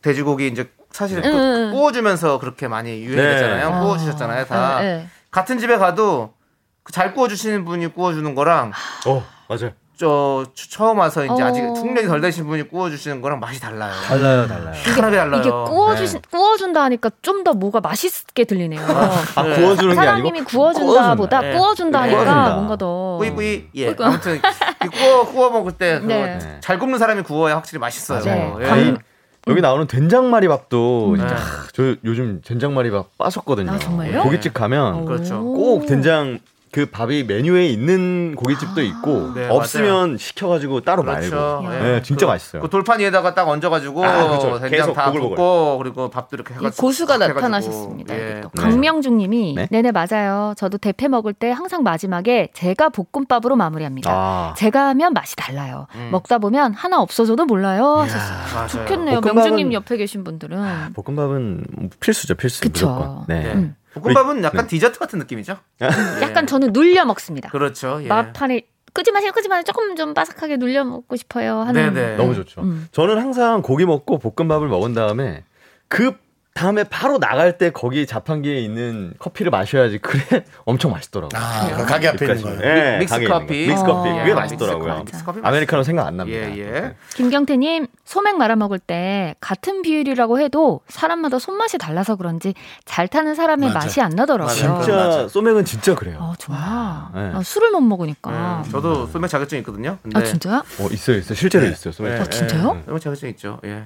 [0.00, 1.70] 돼지고기 이제 사실 그 응, 응.
[1.72, 3.70] 구워주면서 그렇게 많이 유행했잖아요.
[3.70, 3.78] 네.
[3.80, 4.44] 구워주셨잖아요.
[4.46, 5.06] 다 네, 네.
[5.30, 6.32] 같은 집에 가도
[6.82, 8.72] 그잘 구워주시는 분이 구워주는 거랑
[9.06, 9.72] 어, 맞아요.
[10.02, 11.46] 저 처- 처음 와서 이제 어.
[11.46, 13.92] 아직 숙련이 덜 되신 분이 구워주시는 거랑 맛이 달라요.
[14.04, 14.74] 달라요, 달라요.
[14.96, 15.40] 하나게 달라요.
[15.40, 18.80] 이게 구워주신 구워준다 하니까 좀 더 뭐가 맛있게 들리네요.
[18.80, 19.56] 아, 네.
[19.56, 21.52] 구워주는 게 아니고 사장님이 구워준다보다 네.
[21.56, 22.54] 구워준다 하니까 구워준다.
[22.56, 24.06] 뭔가 더 뿌이뿌이 예 뿌이뿌이.
[24.06, 24.36] 아무튼
[24.84, 26.58] 이 구워 구워 먹을 때 그거 네.
[26.60, 28.58] 잘 굽는 사람이 구워야 확실히 맛있어요.
[28.60, 28.66] 예.
[28.68, 28.94] 아니,
[29.48, 31.40] 여기 나오는 된장말이 밥도 진짜 네.
[31.40, 33.72] 하, 저 요즘 된장말이 밥 빠졌거든요.
[33.72, 34.22] 아, 정말요?
[34.22, 35.40] 고깃집 가면 그렇죠.
[35.40, 35.54] 오.
[35.80, 36.38] 꼭 된장
[36.72, 41.60] 그 밥이 메뉴에 있는 고깃집도 있고 네, 없으면 시켜가지고 따로 그렇죠.
[41.62, 41.74] 말고.
[41.74, 41.80] 예.
[41.96, 42.62] 네, 진짜 그- 맛있어요.
[42.62, 44.52] 그 돌판 위에다가 딱 얹어가지고 아, 그렇죠.
[44.58, 45.36] 된장 계속 다 보글보글.
[45.36, 47.18] 붓고 그리고 밥도 이렇게 이 해가지고 고수가.
[47.18, 48.14] 나타나셨습니다.
[48.14, 48.18] 예.
[48.18, 48.40] 네.
[48.56, 49.68] 강명중님이 네?
[49.70, 49.82] 네?
[49.82, 50.54] 네 맞아요.
[50.56, 54.10] 저도 대패 먹을 때 항상 마지막에 제가 볶음밥으로 마무리합니다.
[54.10, 54.54] 아.
[54.56, 55.86] 제가 하면 맛이 달라요.
[55.94, 56.08] 음.
[56.10, 57.96] 먹다 보면 하나 없어져도 몰라요.
[57.98, 58.38] 하셨어요.
[58.54, 58.68] 맞아요.
[58.68, 59.20] 좋겠네요.
[59.20, 62.62] 볶음밥은- 명중님 옆에 계신 분들은 볶음밥은 필수죠, 필수.
[62.62, 62.86] 그쵸.
[62.88, 63.24] 무조건.
[63.28, 63.46] 네.
[63.46, 63.52] 예.
[63.52, 63.76] 음.
[63.94, 64.66] 볶음밥은 약간 네.
[64.68, 65.56] 디저트 같은 느낌이죠.
[66.22, 67.50] 약간 저는 눌려 먹습니다.
[67.50, 68.00] 그렇죠.
[68.02, 68.08] 예.
[68.08, 68.62] 마판에
[68.92, 69.62] 끄지 마세요, 끄지 마세요.
[69.66, 71.60] 조금 좀 바삭하게 눌려 먹고 싶어요.
[71.60, 72.16] 하는 네네.
[72.16, 72.62] 너무 좋죠.
[72.62, 72.88] 음.
[72.92, 75.44] 저는 항상 고기 먹고 볶음밥을 먹은 다음에
[75.88, 76.16] 그
[76.54, 81.40] 다음에 바로 나갈 때 거기 자판기에 있는 커피를 마셔야지 그래 엄청 맛있더라고요.
[81.42, 82.42] 아, 그 가게 앞에 있는.
[82.42, 82.60] 거예요.
[82.62, 83.66] 예, 믹스 가게에 있는 커피.
[83.66, 83.72] 거.
[83.72, 84.08] 믹스 커피.
[84.10, 84.16] 어.
[84.18, 85.04] 그게 예, 맛있더라고요.
[85.04, 86.38] 믹스 커피 아메리카노 생각 안 납니다.
[86.54, 86.94] 예, 예.
[87.14, 92.52] 김경태 님 소맥 말아 먹을 때 같은 비율이라고 해도 사람마다 손맛이 달라서 그런지
[92.84, 93.86] 잘 타는 사람의 맞아.
[93.86, 94.54] 맛이 안 나더라고요.
[94.54, 95.28] 진짜 맞아.
[95.28, 96.18] 소맥은 진짜 그래요.
[96.20, 96.62] 아 정말
[97.14, 97.38] 네.
[97.38, 98.62] 아, 술을 못 먹으니까.
[98.66, 99.96] 음, 저도 소맥 자격증 있거든요.
[100.02, 100.56] 근데 아 진짜요?
[100.80, 101.34] 어, 있어요, 있어요.
[101.34, 101.70] 실제로 네.
[101.72, 101.92] 있어요.
[101.92, 102.12] 소맥.
[102.12, 102.76] 예, 아, 진짜요?
[102.78, 103.58] 예, 소맥 자격증 있죠.
[103.64, 103.84] 예.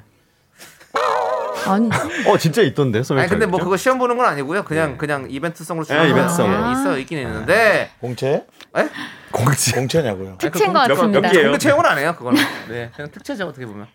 [1.67, 1.89] 아니
[2.27, 3.23] 어, 진짜 있던데 소맥.
[3.23, 3.59] 아니 근데 뭐?
[3.61, 4.65] 그거 시험 보는 건 아니고요.
[4.65, 6.63] 그냥 그냥 이벤트성으로 예, 주는 이벤트성으로.
[6.63, 8.45] 거 있어 있긴 있는데 공채?
[8.79, 8.89] 예?
[9.37, 9.73] 공지.
[9.73, 10.37] 공채냐고요.
[10.39, 11.29] 특채인 것 몇- 몇 같습니다.
[11.31, 11.47] 개예요?
[11.47, 12.15] 근데 채용은 안 해요.
[12.17, 12.41] 그거는.
[12.69, 13.87] 네, 그냥 특채죠 어떻게 보면.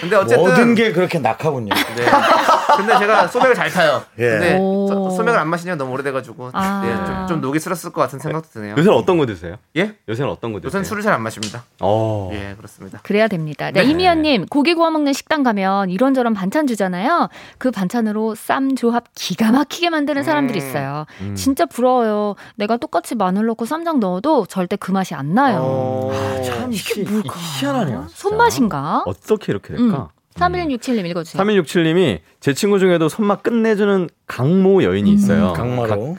[0.00, 1.72] 근데 어쨌든 모든 게 그렇게 낙하군요.
[1.74, 2.04] 네.
[2.76, 4.02] 근데 제가 소맥을 잘 타요.
[4.18, 4.28] 예.
[4.30, 4.88] 근데 오.
[4.88, 6.82] 소, 소맥을 안 마시냐 너무 오래돼가지고 아.
[6.84, 8.72] 예, 좀, 좀 녹이 슬었을 것 같은 생각도 드네요.
[8.76, 9.56] 요새는 어떤 거 드세요?
[9.76, 9.94] 예?
[10.08, 10.68] 요새는 어떤 거 드세요?
[10.68, 11.64] 요새는 술을 잘 안 마십니다.
[11.80, 12.30] 어.
[12.32, 13.00] 예, 그렇습니다.
[13.02, 13.70] 그래야 됩니다.
[13.70, 13.88] 네, 네.
[13.90, 17.28] 이미연님 고기 구워 먹는 식당 가면 이런저런 반찬 주잖아요.
[17.58, 21.06] 그 반찬으로 쌈 조합 기가 막히게 만드는 사람들이 있어요.
[21.20, 21.34] 음.
[21.36, 22.34] 진짜 부러워요.
[22.56, 25.58] 내가 똑같이 마늘 넣고 쌈장 넣어도 절대 그 맛이 안 나요.
[25.62, 26.42] 어...
[26.44, 27.34] 참 이게 희- 뭘까?
[27.60, 28.06] 희한하네요.
[28.08, 28.14] 진짜.
[28.16, 29.02] 손맛인가?
[29.06, 30.10] 어떻게 이렇게 될까?
[30.36, 31.42] 3167님 읽어주세요.
[31.42, 35.52] 3167님이 제 친구 중에도 손맛 끝내주는 강모 여인이 있어요.
[35.54, 36.16] 강마로.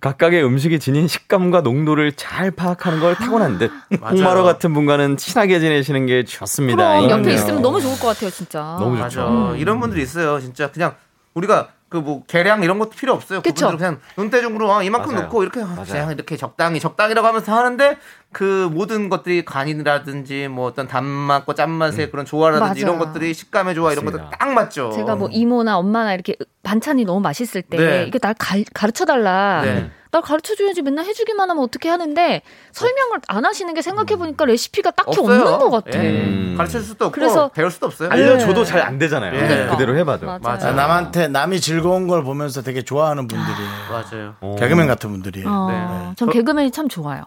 [0.00, 3.70] 각, 각의 음식이 지닌 식감과 농도를 잘 파악하는 걸 타고난 듯.
[4.02, 7.00] 홍마로 같은 분과는 친하게 지내시는 게 좋습니다.
[7.00, 7.32] 그럼 옆에.
[7.34, 8.76] 있으면 너무 좋을 것 같아요, 진짜.
[8.78, 9.08] 너무 맞아.
[9.08, 9.56] 좋죠.
[9.56, 10.40] 이런 분들이 있어요.
[10.40, 10.94] 진짜 그냥
[11.32, 13.40] 우리가 그뭐 계량 이런 것도 필요 없어요.
[13.40, 13.66] 그쵸?
[13.66, 15.24] 그분들 그냥 눈대중으로 아, 이만큼 맞아요.
[15.26, 15.84] 넣고 이렇게 맞아요.
[15.86, 17.96] 그냥 이렇게 적당히 적당이라고 하면서 하는데
[18.32, 22.96] 그 모든 것들이 간이라든지 뭐 어떤 단맛과 짠맛의 그런 조화라든지 맞아요.
[22.96, 24.38] 이런 것들이 식감의 조화 이런 것들 맞습니다.
[24.44, 24.90] 딱 맞죠.
[24.92, 28.04] 제가 뭐 이모나 엄마나 이렇게 반찬이 너무 맛있을 때 네.
[28.06, 28.34] 이게 날
[28.74, 29.62] 가르쳐 달라.
[29.62, 29.90] 네.
[30.14, 34.92] 날 가르쳐 줘야지 맨날 해주기만 하면 어떻게 하는데 설명을 안 하시는 게 생각해 보니까 레시피가
[34.92, 35.40] 딱히 없어요.
[35.42, 35.98] 없는 것 같아.
[35.98, 36.08] 예.
[36.08, 36.54] 음.
[36.56, 38.10] 가르쳐 줄 수도 없고 그래서- 배울 수도 없어요.
[38.10, 38.64] 알려줘도 네.
[38.64, 39.32] 잘안 되잖아요.
[39.32, 39.72] 그러니까.
[39.72, 40.26] 그대로 해봐도.
[40.26, 40.38] 맞아요.
[40.40, 40.68] 맞아.
[40.68, 43.70] 아, 남한테 남이 즐거운 걸 보면서 되게 좋아하는 분들이에요.
[43.90, 44.34] 맞아요.
[44.40, 44.54] 어.
[44.56, 45.48] 개그맨 같은 분들이에요.
[45.50, 46.14] 어, 네.
[46.16, 47.24] 전 개그맨이 참 좋아요.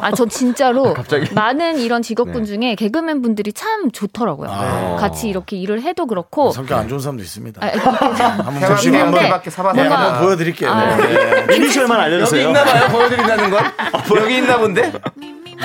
[0.00, 0.94] 아, 전 진짜로
[1.34, 2.46] 많은 이런 직업군 네.
[2.46, 4.48] 중에 개그맨 분들이 참 좋더라고요.
[4.50, 4.96] 아.
[4.98, 6.50] 같이 이렇게 일을 해도 그렇고.
[6.50, 7.60] 성격 안 좋은 사람도 있습니다.
[7.62, 10.70] 아, 그렇게 한번 보시고 한번, 사봐서 네, 한번 보여드릴게요.
[10.70, 10.96] 아.
[10.96, 11.56] 네.
[11.56, 12.48] 이니셜만 여기 알려주세요.
[12.48, 12.88] 있나 봐요.
[12.88, 13.72] 보여드린다는 건
[14.16, 14.92] 여기 있나 본데.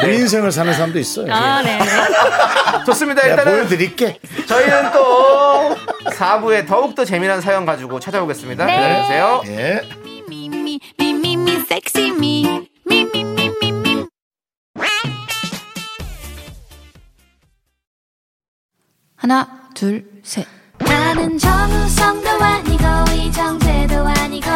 [0.02, 1.32] 내 인생을 사는 사람도 있어요.
[1.34, 1.78] 아, 네.
[2.86, 3.22] 좋습니다.
[3.24, 4.20] 내가 일단은 보여드릴게.
[4.48, 5.76] 저희는 또
[6.12, 8.66] 4부에 더욱더 재미난 사연 가지고 찾아오겠습니다.
[8.66, 8.74] 네.
[8.74, 9.42] 기다려주세요.
[9.48, 9.82] 예.
[19.16, 20.48] 하나, 둘, 셋.
[20.80, 22.84] 나는 정우성도 아니고
[23.16, 24.50] 이정재도 아니고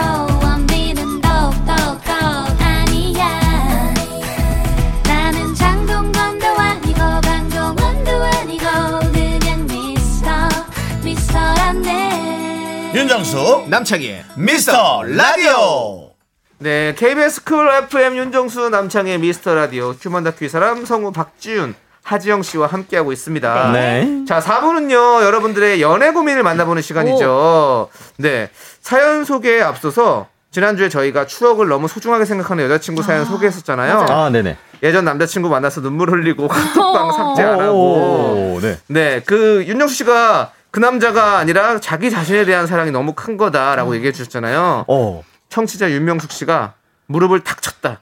[12.95, 16.11] 윤정수 남창희의 미스터 라디오.
[16.59, 22.41] 네, KBS 쿨 FM 윤정수 남창희 미스터 라디오 휴먼 다큐 이 사람 성우 박지윤 하지영
[22.43, 23.71] 씨와 함께하고 있습니다.
[23.73, 24.23] 네.
[24.25, 27.89] 자, 4부는요, 여러분들의 연애 고민을 만나보는 시간이죠.
[28.15, 28.49] 네.
[28.79, 34.05] 사연 소개에 앞서서 지난주에 저희가 추억을 너무 소중하게 생각하는 여자친구 사연 소개했었잖아요.
[34.07, 34.55] 아, 네네.
[34.83, 38.53] 예전 남자친구 만나서 눈물 흘리고 카톡방 삭제 안 하고.
[38.55, 38.77] 오, 네.
[38.87, 44.11] 네, 그 윤정수 씨가 그 남자가 아니라 자기 자신에 대한 사랑이 너무 큰 거다라고 얘기해
[44.11, 44.83] 주셨잖아요.
[44.89, 45.23] 어.
[45.47, 46.73] 청취자 윤명숙 씨가
[47.05, 48.01] 무릎을 탁 쳤다.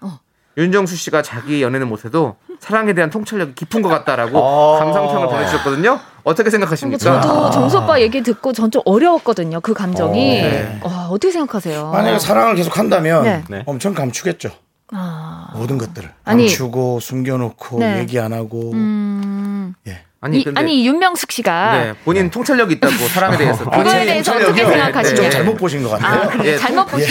[0.58, 4.80] 윤정수 씨가 자기 연애는 못해도 사랑에 대한 통찰력이 깊은 것 같다라고 아.
[4.80, 6.00] 감상평을 보내주셨거든요.
[6.24, 6.98] 어떻게 생각하십니까?
[6.98, 9.62] 저도 정수 오빠 얘기 듣고 전 좀 어려웠거든요.
[9.62, 10.42] 그 감정이.
[10.42, 10.80] 네.
[10.84, 11.92] 와, 어떻게 생각하세요?
[11.92, 13.44] 만약에 사랑을 계속 한다면 네.
[13.50, 13.64] 네.
[13.68, 14.50] 엄청 감추겠죠.
[14.92, 16.48] 아, 모든 것들을 아니.
[16.48, 18.00] 감추고 숨겨놓고 네.
[18.00, 19.76] 얘기 안 하고 음.
[19.88, 20.02] 예.
[20.24, 24.32] 아니 이, 근데 아니 윤명숙 씨가 네, 본인 통찰력 이 있다고 사람에 대해서 그거에 대해서.
[24.34, 25.16] 어떻게 생각하시나요?
[25.16, 25.30] 좀 네.
[25.30, 26.22] 잘못 보신 것 같아요.
[26.22, 27.08] 아, 그래 예, 잘못 보신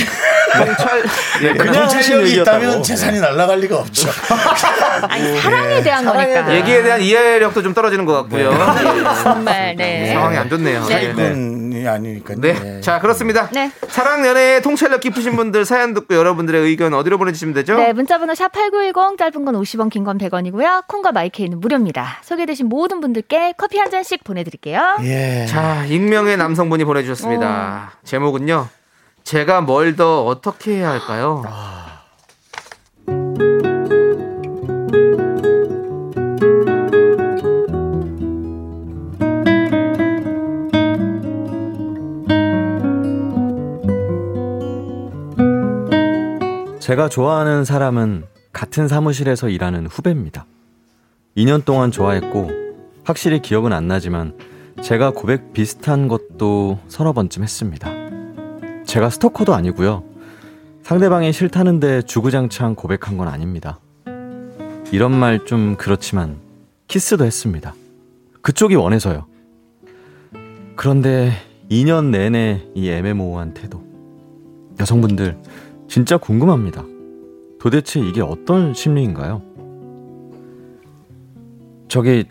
[0.57, 1.03] 통찰
[1.43, 1.91] 예, 그냥
[2.23, 2.59] 얘기였다고.
[2.59, 4.09] 있다면 재산이 날아갈 리가 없죠.
[5.09, 6.55] 아니 사랑에 대한 사랑에 거니까.
[6.55, 8.51] 얘기에 대한 이해력도 좀 떨어지는 것 같고요.
[8.51, 9.23] 예.
[9.23, 10.11] 정말 네.
[10.15, 10.85] 상황이 안 좋네요.
[10.87, 10.95] 네.
[10.95, 11.01] 예.
[11.13, 12.41] 사기꾼 이 아니 아니니까요.
[12.41, 12.76] 네.
[12.76, 12.80] 예.
[12.80, 13.49] 자, 그렇습니다.
[13.51, 13.70] 네.
[13.89, 17.76] 사랑 연애에 통찰력 깊으신 분들 사연 듣고 여러분들의 의견 어디로 보내주시면 되죠?
[17.76, 20.87] 네, 문자번호 샵 8910, 짧은 건 50원, 긴 건 100원이고요.
[20.89, 22.18] 콩과 마이케이는 무료입니다.
[22.22, 24.97] 소개되신 모든 분들께 커피 한 잔씩 보내드릴게요.
[25.03, 25.47] 예.
[25.49, 27.93] 자, 익명의 남성분이 보내주셨습니다.
[28.05, 28.68] 제목은요.
[29.24, 31.43] 제가 뭘 더 어떻게 해야 할까요?
[46.83, 50.47] 제가 좋아하는 사람은 같은 사무실에서 일하는 후배입니다.
[51.37, 52.51] 2년 동안 좋아했고
[53.05, 54.37] 확실히 기억은 안 나지만
[54.83, 57.89] 제가 고백 비슷한 것도 서너 번쯤 했습니다.
[58.85, 60.03] 제가 스토커도 아니고요.
[60.83, 63.78] 상대방이 싫다는데 주구장창 고백한 건 아닙니다.
[64.91, 66.39] 이런 말 좀 그렇지만
[66.89, 67.76] 키스도 했습니다.
[68.41, 69.26] 그쪽이 원해서요.
[70.74, 71.30] 그런데
[71.70, 73.85] 2년 내내 이 애매모호한 태도.
[74.80, 75.39] 여성분들
[75.93, 76.86] 진짜 궁금합니다.
[77.61, 79.43] 도대체 이게 어떤 심리인가요?
[81.86, 82.24] 저기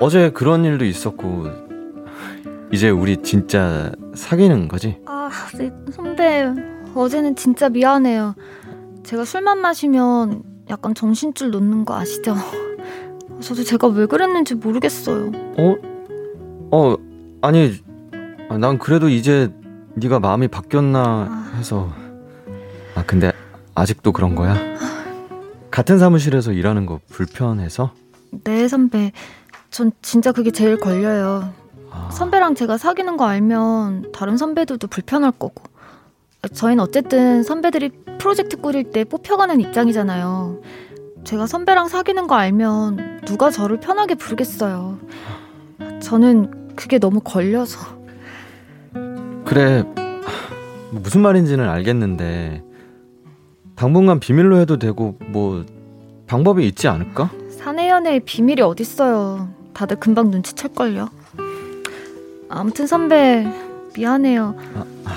[0.00, 1.48] 어 제 그런 일도 있었고
[2.72, 4.96] 이제 우리 진짜 사귀는 거지?
[5.04, 6.46] 아, 네, 선배,
[6.94, 8.34] 어제는 진짜 미안해요.
[9.02, 12.34] 제가 술만 마시면 약간 정신줄 놓는 거 아시죠?
[13.40, 15.30] 저도 제가 왜 그랬는지 모르겠어요.
[15.58, 15.76] 어?
[16.70, 16.96] 어
[17.42, 17.74] 아니
[18.48, 19.52] 아, 난 그래도 이제
[19.96, 21.92] 네가 마음이 바뀌었나 해서
[22.94, 23.32] 아 근데
[23.74, 24.56] 아직도 그런 거야?
[25.70, 27.92] 같은 사무실에서 일하는 거 불편해서?
[28.44, 29.12] 네, 선배.
[29.70, 31.52] 전 진짜 그게 제일 걸려요.
[31.90, 35.64] 아, 선배랑 제가 사귀는 거 알면 다른 선배들도 불편할 거고.
[36.52, 40.60] 저희는 어쨌든 선배들이 프로젝트 꾸릴 때 뽑혀가는 입장이잖아요.
[41.24, 44.98] 제가 선배랑 사귀는 거 알면 누가 저를 편하게 부르겠어요.
[46.00, 47.78] 저는 그게 너무 걸려서.
[49.44, 49.82] 그래
[50.90, 52.62] 뭐 무슨 말인지는 알겠는데
[53.74, 55.64] 당분간 비밀로 해도 되고 뭐
[56.26, 57.30] 방법이 있지 않을까?
[57.50, 59.48] 사내 연애에 비밀이 어딨어요.
[59.72, 61.08] 다들 금방 눈치챌걸요.
[62.48, 63.46] 아무튼 선배,
[63.96, 64.54] 미안해요.
[65.04, 65.14] 아,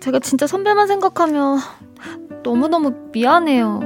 [0.00, 1.58] 제가 진짜 선배만 생각하면
[2.42, 3.80] 너무너무 미안해요.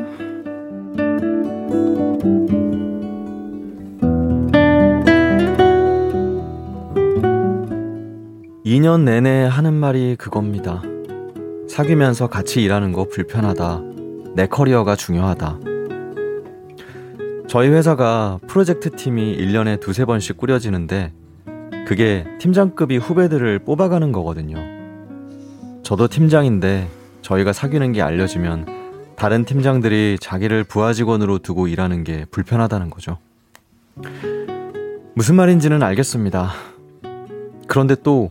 [8.65, 10.83] 2년 내내 하는 말이 그겁니다.
[11.69, 13.92] 사귀면서 같이 일하는 거 불편하다.
[14.35, 15.59] 내 커리어가 중요하다.
[17.49, 21.13] 저희 회사가 프로젝트 팀이 1년에 두세 번씩 꾸려지는데
[21.87, 24.57] 그게 팀장급이 후배들을 뽑아가는 거거든요.
[25.83, 26.89] 저도 팀장인데
[27.21, 28.67] 저희가 사귀는 게 알려지면
[29.17, 33.19] 다른 팀장들이 자기를 부하 직원으로 두고 일하는 게 불편하다는 거죠.
[35.15, 36.53] 무슨 말인지는 알겠습니다.
[37.67, 38.31] 그런데 또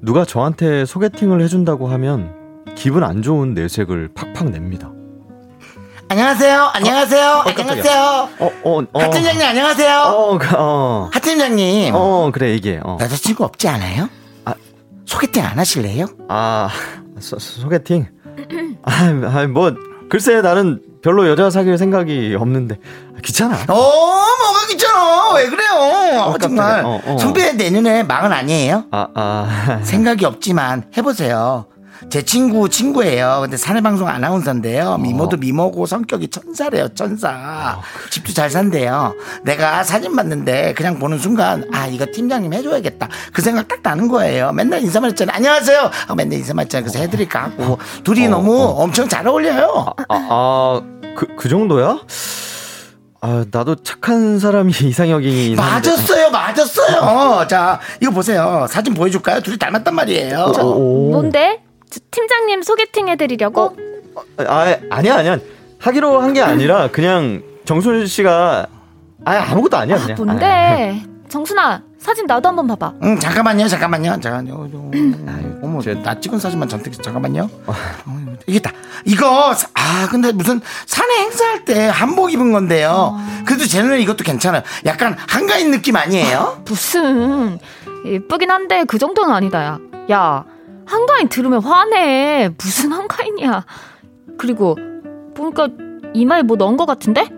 [0.00, 2.32] 누가 저한테 소개팅을 해준다고 하면
[2.76, 4.92] 기분 안 좋은 내색을 팍팍 냅니다.
[6.08, 6.70] 안녕하세요.
[6.74, 7.42] 안녕하세요.
[7.44, 7.70] 깜짝이야.
[7.70, 8.28] 안녕하세요.
[8.38, 8.98] 어, 어, 어.
[9.00, 9.98] 하 팀장님 안녕하세요.
[10.00, 11.10] 어, 그, 어.
[11.12, 12.80] 하 팀장님 어, 그래, 이게.
[12.84, 12.98] 어.
[13.00, 14.08] 여자친구 없지 않아요?
[14.44, 14.54] 아.
[15.06, 16.06] 소개팅 안 하실래요?
[16.28, 16.68] 아,
[17.20, 18.06] 소, 소개팅?
[18.84, 19.72] 아, 아, 뭐,
[20.10, 22.76] 글쎄, 나는 별로 여자 사귈 생각이 없는데.
[23.16, 23.56] 아, 귀찮아.
[23.68, 25.34] 어 뭐가 귀찮아.
[25.34, 25.70] 왜 그래요?
[26.20, 26.38] 어, 깜짝이야.
[26.38, 27.18] 정말 어, 어.
[27.18, 28.84] 선배 내년에 망은 아니에요?
[28.90, 29.80] 아, 아.
[29.82, 31.66] 생각이 없지만 해보세요.
[32.10, 33.38] 제 친구 친구예요.
[33.42, 34.98] 근데 사내방송 아나운서인데요.
[34.98, 36.88] 미모도 미모고 성격이 천사래요.
[36.94, 37.80] 천사.
[38.10, 39.14] 집도 잘 산대요.
[39.42, 43.08] 내가 사진 봤는데 그냥 보는 순간 아 이거 팀장님 해줘야겠다.
[43.32, 44.52] 그 생각 딱 나는 거예요.
[44.52, 45.34] 맨날 인사만 했잖아요.
[45.36, 45.90] 안녕하세요.
[46.06, 46.84] 하고 맨날 인사만 했잖아요.
[46.88, 49.86] 그래서 해드릴까 하고 둘이 너무 엄청 잘 어울려요.
[50.08, 50.82] 아, 아,
[51.16, 51.98] 그, 그 정도야?
[53.22, 55.88] 아, 나도 착한 사람이 이상형이긴 한데.
[55.90, 57.46] 맞았어요, 맞았어요.
[57.48, 58.66] 자, 이거 보세요.
[58.68, 59.40] 사진 보여줄까요?
[59.40, 60.52] 둘이 닮았단 말이에요.
[60.62, 61.10] 오.
[61.10, 61.62] 뭔데?
[61.94, 63.76] 저 팀장님 소개팅 해드리려고?
[64.48, 65.38] 아, 아니야, 아니야.
[65.78, 68.66] 하기로 한 게 아니라 그냥 정순 씨가
[69.24, 70.16] 아, 아무것도 아니야, 그냥.
[70.16, 71.02] 뭔데?
[71.28, 72.94] 정순아, 사진 나도 한번 봐봐.
[73.04, 74.10] 응, 잠깐만요, 잠깐만요.
[74.12, 77.48] 아유, 어머, 제- 나 찍은 사진만 잔뜩 잠깐만요.
[77.66, 77.74] 어,
[78.46, 78.72] 이게 다.
[79.04, 83.16] 이거 사- 아 근데 무슨 사내 행사할 때 한복 입은 건데요.
[83.46, 84.62] 그래도 제 눈에 이것도 괜찮아요.
[84.84, 86.62] 약간 한가인 느낌 아니에요?
[86.66, 87.58] 무슨
[88.04, 89.78] 예쁘긴 한데 그 정도는 아니다 야.
[90.10, 90.44] 야
[90.86, 93.64] 한가인 들으면 화내 무슨 한가인이야
[94.38, 94.76] 그리고
[95.34, 95.68] 보니까
[96.14, 97.28] 이마에 뭐 넣은 거 같은데?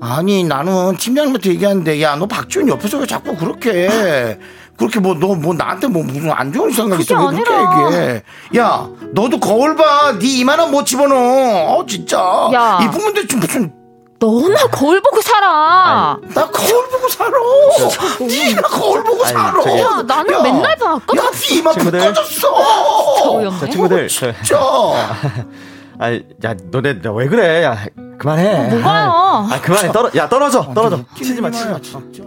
[0.00, 4.38] 아니 나는 팀장님한테 얘기하는데 야 너 박지훈 옆에서 왜 자꾸 그렇게
[4.76, 7.86] 그렇게 뭐 너 뭐 나한테 뭐 무슨 안 좋은 생각 있어 왜 그렇게 아니라.
[7.92, 8.22] 얘기해?
[8.58, 10.18] 야 너도 거울 봐.
[10.18, 11.74] 네 이마는 못 집어넣어.
[11.76, 12.18] 어 진짜.
[12.52, 12.80] 야.
[12.82, 13.72] 이쁜 건데 좀 무슨
[14.24, 16.18] 너나 거울 보고 살아.
[16.34, 17.30] 나 거울 보고 살아.
[18.20, 19.60] 네가 거울 보고 아니, 살아.
[19.62, 20.98] 저기- 야, 나는 야, 맨날 봐.
[21.74, 21.98] 친구들.
[22.00, 22.48] 꺼졌어.
[23.30, 23.60] 어이없네.
[23.60, 24.08] 자, 친구들.
[24.08, 24.94] 저, 저.
[25.98, 27.62] 아니, 야, 너네, 야, 왜 그래?
[27.64, 27.76] 야,
[28.18, 28.68] 그만해.
[28.74, 29.10] 뭐가요?
[29.50, 29.92] 아, 그만해.
[29.92, 30.72] 떨어, 야, 떨어져.
[30.74, 31.00] 떨어져.
[31.16, 31.80] 치지 마, 치지 마.
[31.80, 32.24] 진짜.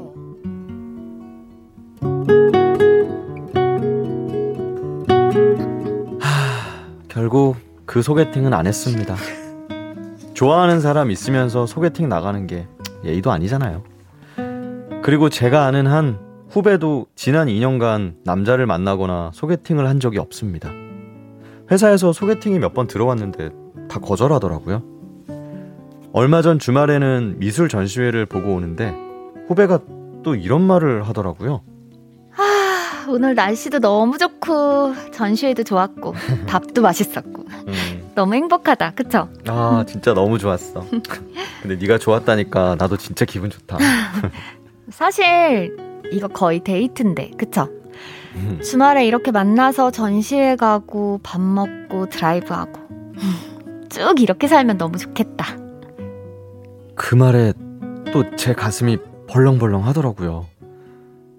[7.08, 9.16] 결국 그 소개팅은 안 했습니다.
[10.38, 12.68] 좋아하는 사람 있으면서 소개팅 나가는 게
[13.04, 13.82] 예의도 아니잖아요.
[15.02, 16.20] 그리고 제가 아는 한
[16.52, 20.70] 후배도 지난 2년간 남자를 만나거나 소개팅을 한 적이 없습니다.
[21.72, 23.50] 회사에서 소개팅이 몇 번 들어왔는데
[23.90, 24.84] 다 거절하더라고요.
[26.14, 28.96] 얼마 전 주말에는 미술 전시회를 보고 오는데
[29.48, 29.80] 후배가
[30.24, 31.62] 또 이런 말을 하더라고요.
[33.10, 36.14] 오늘 날씨도 너무 좋고 전시회도 좋았고
[36.46, 38.94] 밥도 맛있었고 음, 너무 행복하다.
[38.96, 39.30] 그쵸?
[39.48, 40.84] 아 진짜 너무 좋았어.
[41.62, 43.78] 근데 네가 좋았다니까 나도 진짜 기분 좋다.
[44.90, 45.78] 사실
[46.12, 47.70] 이거 거의 데이트인데 그쵸?
[48.34, 48.60] 음.
[48.64, 52.80] 주말에 이렇게 만나서 전시회 가고 밥 먹고 드라이브하고
[53.90, 55.56] 쭉 이렇게 살면 너무 좋겠다.
[56.96, 57.54] 그 말에
[58.12, 58.98] 또 제 가슴이
[59.28, 60.48] 벌렁벌렁 하더라고요.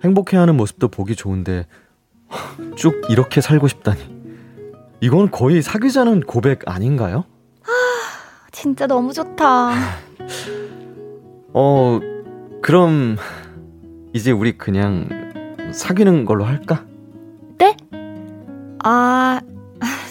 [0.05, 1.67] 행복해하는 모습도 보기 좋은데
[2.77, 4.18] 쭉 이렇게 살고 싶다니.
[5.01, 7.25] 이건 거의 사귀자는 고백 아닌가요?
[8.51, 9.71] 진짜 너무 좋다.
[11.53, 12.01] 어,
[12.63, 13.17] 그럼
[14.13, 15.09] 이제 우리 그냥
[15.73, 16.85] 사귀는 걸로 할까?
[17.59, 17.77] 네?
[18.83, 19.41] 아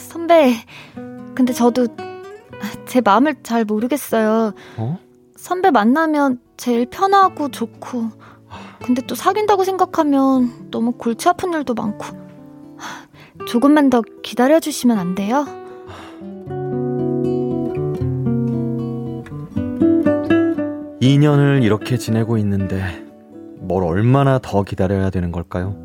[0.07, 0.53] 선배
[1.35, 1.87] 근데 저도
[2.85, 4.53] 제 마음을 잘 모르겠어요.
[4.77, 4.99] 어?
[5.35, 8.09] 선배 만나면 제일 편하고 좋고
[8.83, 12.05] 근데 또 사귄다고 생각하면 너무 골치 아픈 일도 많고
[13.47, 15.45] 조금만 더 기다려 주시면 안 돼요?
[21.01, 22.81] 2년을 이렇게 지내고 있는데
[23.59, 25.75] 뭘 얼마나 더 기다려야 되는 걸까요?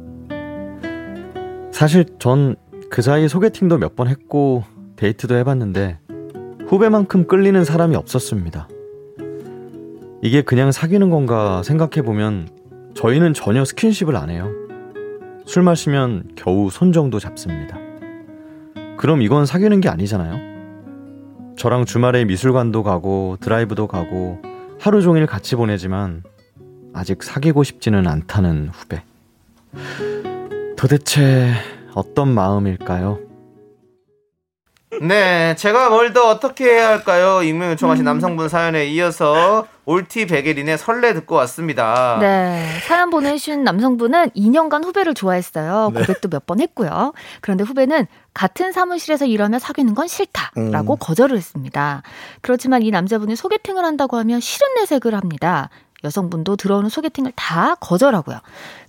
[1.70, 2.56] 사실 전
[2.92, 4.64] 그 사이 소개팅도 몇 번 했고
[4.96, 5.98] 데이트도 해봤는데
[6.66, 8.68] 후배만큼 끌리는 사람이 없었습니다.
[10.20, 12.48] 이게 그냥 사귀는 건가 생각해보면
[12.92, 14.50] 저희는 전혀 스킨십을 안 해요.
[15.44, 17.78] 술 마시면 겨우 손 정도 잡습니다.
[18.96, 21.54] 그럼 이건 사귀는 게 아니잖아요?
[21.56, 24.40] 저랑 주말에 미술관도 가고 드라이브도 가고
[24.80, 26.22] 하루 종일 같이 보내지만
[26.92, 29.02] 아직 사귀고 싶지는 않다는 후배.
[30.76, 31.52] 도대체
[31.94, 33.31] 어떤 마음일까요?
[35.00, 37.42] 네, 제가 뭘 더 어떻게 해야 할까요?
[37.42, 42.18] 익명 요청하신 남성분 사연에 이어서 올티 베게린의 설레 듣고 왔습니다.
[42.20, 42.68] 네.
[42.86, 45.90] 사연 보내주신 남성분은 2년간 후배를 좋아했어요.
[45.94, 47.14] 고백도 몇 번 했고요.
[47.40, 52.02] 그런데 후배는 같은 사무실에서 일하며 사귀는 건 싫다라고 거절을 했습니다.
[52.42, 55.70] 그렇지만 이 남자분이 소개팅을 한다고 하면 싫은 내색을 합니다.
[56.04, 58.40] 여성분도 들어오는 소개팅을 다 거절하고요.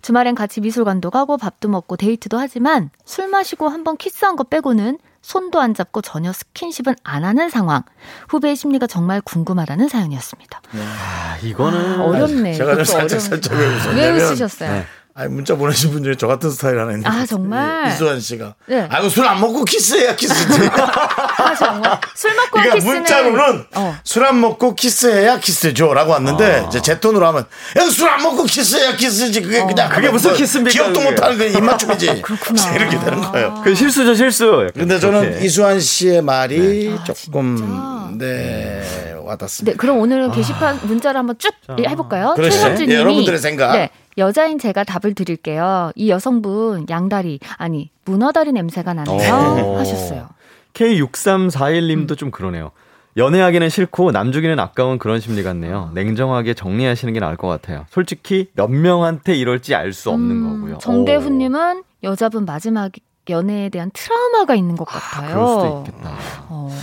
[0.01, 5.59] 주말엔 같이 미술관도 가고 밥도 먹고 데이트도 하지만 술 마시고 한번 키스한 거 빼고는 손도
[5.59, 7.81] 안 잡고 전혀 스킨십은 안 하는 상황.
[8.29, 10.61] 후배의 심리가 정말 궁금하다는 사연이었습니다.
[10.75, 12.53] 아, 이거는 어렵네.
[12.53, 14.71] 제가 좀 살짝 살짝 왜왜 웃었냐면 웃으셨어요?
[14.71, 14.85] 네.
[15.15, 17.23] 아니 문자 보내신 분 중에 저 같은 스타일 하나 있는 아.
[17.25, 17.87] 정말?
[17.87, 18.55] 이수환 씨가.
[18.65, 18.87] 네.
[18.89, 20.69] 아이고 술 안 먹고 키스해야 키스지.
[20.73, 21.99] 아, 정말.
[22.15, 23.95] 술 먹고 한 그러니까 키스는 문자로는 어.
[24.03, 27.45] 술안 먹고 키스해야 키스죠라고 왔는데 이제 제 톤으로 하면
[27.91, 31.09] 술 안 먹고 키스해야 키스지 그게 그냥 그게 무슨 뭐 키스입니까, 기억도 그게.
[31.11, 32.21] 못하는 그 입맞춤이지.
[32.23, 32.75] 그렇구나.
[32.75, 33.61] 이렇게 되는 거예요.
[33.63, 34.67] 그 실수죠 실수.
[34.73, 35.45] 근데 저는 그렇게.
[35.45, 38.09] 이수환 씨의 말이 조금 진짜?
[38.17, 39.71] 네 와닿습니다.
[39.73, 42.33] 네, 그럼 오늘은 게시판 문자를 한번 쭉 해볼까요?
[42.35, 42.61] 그러시죠.
[42.63, 43.71] 최현주 예, 님이 여러분들의 생각.
[43.73, 45.91] 네, 여자인 제가 답을 드릴게요.
[45.95, 49.77] 이 여성분 양다리 아니 문어다리 냄새가 나네요 어.
[49.79, 50.29] 하셨어요.
[50.73, 52.71] K6341님도 좀 그러네요.
[53.15, 55.91] 연애하기는 싫고 남주기는 아까운 그런 심리 같네요.
[55.93, 57.85] 냉정하게 정리하시는 게 나을 것 같아요.
[57.91, 60.77] 솔직히 몇 명한테 이럴지 알 수 없는 음, 거고요.
[60.79, 62.91] 정대훈님은 여자분 마지막
[63.29, 65.33] 연애에 대한 트라우마가 있는 것 아, 같아요.
[65.33, 66.17] 그럴 수도 있겠다.
[66.49, 66.75] 어.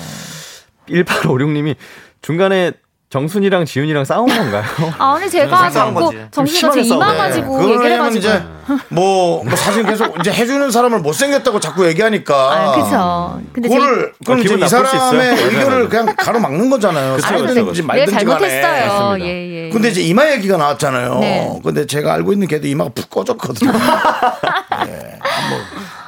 [0.89, 1.75] 1856님이
[2.23, 2.73] 중간에
[3.11, 4.63] 정순이랑 지훈이랑 싸운 건가요?
[4.97, 6.13] 아, 근데 제가 자꾸.
[6.31, 7.13] 정신가 제 이마.
[7.17, 8.19] 가지고 그거는 얘기를 해가지고.
[8.21, 8.43] 이제
[8.89, 12.35] 뭐, 뭐 사실 계속 이제 해주는 사람을 못생겼다고 자꾸 얘기하니까.
[12.37, 13.41] 아, 그쵸.
[13.53, 15.29] 근데 제 그거를 그럼 아, 이제 이 사람의.
[15.43, 17.17] 의견을 그냥 가로막는 거잖아요.
[17.17, 17.85] 그쵸, 사이든지 그쵸, 그쵸.
[17.85, 18.49] 말든지 네, 간에.
[18.63, 19.21] 잘못했어요.
[19.25, 19.71] 예, 예.
[19.71, 21.19] 근데 이제 이마 얘기가 나왔잖아요.
[21.19, 21.61] 네.
[21.65, 23.73] 근데 제가 알고 있는 걔도 이마가 푹 꺼졌거든요.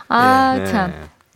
[0.09, 0.65] 아, 네.
[0.67, 0.93] 참.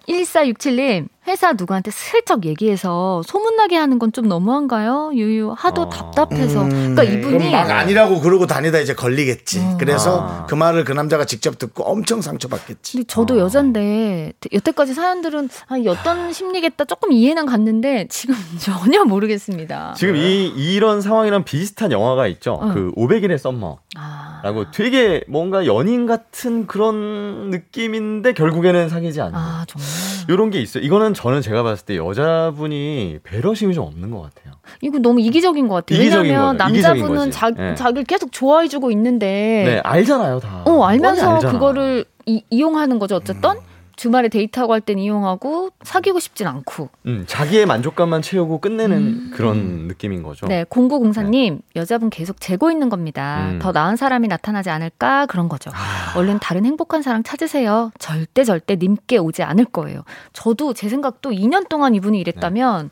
[0.09, 5.11] 1467님, 회사 누구한테 슬쩍 얘기해서 소문나게 하는 건 좀 너무한가요?
[5.14, 5.89] 유유 하도 어.
[5.91, 6.64] 답답해서.
[6.64, 9.59] 그러니까 그럼 이분이 막 아니라고 그러고 다니다 이제 걸리겠지.
[9.61, 9.77] 어.
[9.79, 10.47] 그래서 아.
[10.47, 12.93] 그 말을 그 남자가 직접 듣고 엄청 상처받겠지.
[12.93, 19.95] 근데 저도 여잔데 여태까지 사연들은 아, 이 어떤 심리겠다 조금 이해는 갔는데 지금 전혀 모르겠습니다.
[19.99, 22.53] 지금 이 이런 상황이랑 비슷한 영화가 있죠.
[22.55, 22.72] 어.
[22.72, 23.79] 그 500일의 썸머.
[23.99, 29.87] 아, 라고 되게 뭔가 연인 같은 그런 느낌인데 결국에는 사귀지 않는 아 정말
[30.29, 30.83] 이런 게 있어요.
[30.85, 34.55] 이거는 저는 제가 봤을 때 여자분이 배려심이 좀 없는 것 같아요.
[34.83, 35.99] 이거 너무 이기적인 것 같아요.
[36.01, 36.64] 이기적인 왜냐하면 거죠.
[36.83, 37.31] 남자분은.
[37.31, 37.75] 자, 네.
[37.75, 39.27] 자기를 계속 좋아해주고 있는데
[39.67, 40.62] 네, 알잖아요, 다.
[40.67, 41.53] 어 알면서 알잖아.
[41.53, 43.17] 그거를 이, 이용하는 거죠.
[43.17, 43.51] 어쨌든
[43.97, 46.90] 주말에 데이트하고 할 땐 이용하고 사귀고 싶진 않고.
[47.07, 50.47] 음, 자기의 만족감만 채우고 끝내는 그런 느낌인 거죠.
[50.47, 50.49] 음.
[50.49, 53.49] 네, 공구공사님 여자분 계속 재고 있는 겁니다.
[53.51, 53.59] 음.
[53.59, 55.70] 더 나은 사람이 나타나지 않을까 그런 거죠.
[56.14, 57.90] 얼른 다른 행복한 사람 찾으세요.
[57.99, 60.03] 절대 절대 님께 오지 않을 거예요.
[60.32, 62.90] 저도 제 생각도 2년 동안 이분이 이랬다면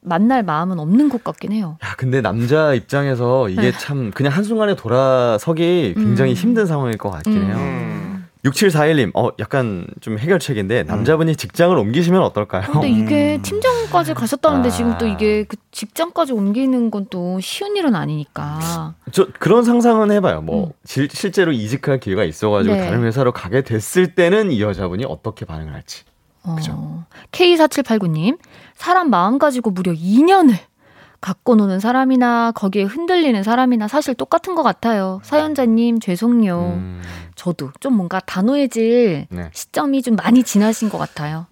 [0.00, 1.78] 만날 마음은 없는 것 같긴 해요.
[1.84, 3.72] 야, 근데 남자 입장에서 이게 네.
[3.72, 6.36] 참 그냥 한순간에 돌아서기 굉장히 음.
[6.36, 7.46] 힘든 상황일 것 같긴 음.
[7.46, 8.05] 해요.
[8.46, 8.50] 음.
[8.50, 12.70] 6741님, 어, 약간 좀 해결책인데, 남자분이 직장을 옮기시면 어떨까요?
[12.70, 14.72] 근데 이게 팀장까지 가셨다는데 아.
[14.72, 18.94] 지금 또 이게 그 직장까지 옮기는 건 또 쉬운 일은 아니니까.
[19.12, 20.42] 저 그런 상상은 해봐요.
[20.42, 20.72] 뭐 음.
[20.84, 22.84] 실, 실제로 이직할 기회가 있어가지고 네.
[22.84, 26.04] 다른 회사로 가게 됐을 때는 이 여자분이 어떻게 반응을 할지.
[26.42, 26.56] 어,
[27.32, 28.38] K4789님,
[28.74, 30.54] 사람 마음 가지고 무려 2년을
[31.20, 35.20] 갖고 노는 사람이나 거기에 흔들리는 사람이나 사실 똑같은 것 같아요.
[35.22, 36.58] 사연자님, 죄송요.
[36.76, 37.02] 음,
[37.34, 39.50] 저도 좀 뭔가 단호해질 네.
[39.52, 41.46] 시점이 좀 많이 지나신 것 같아요.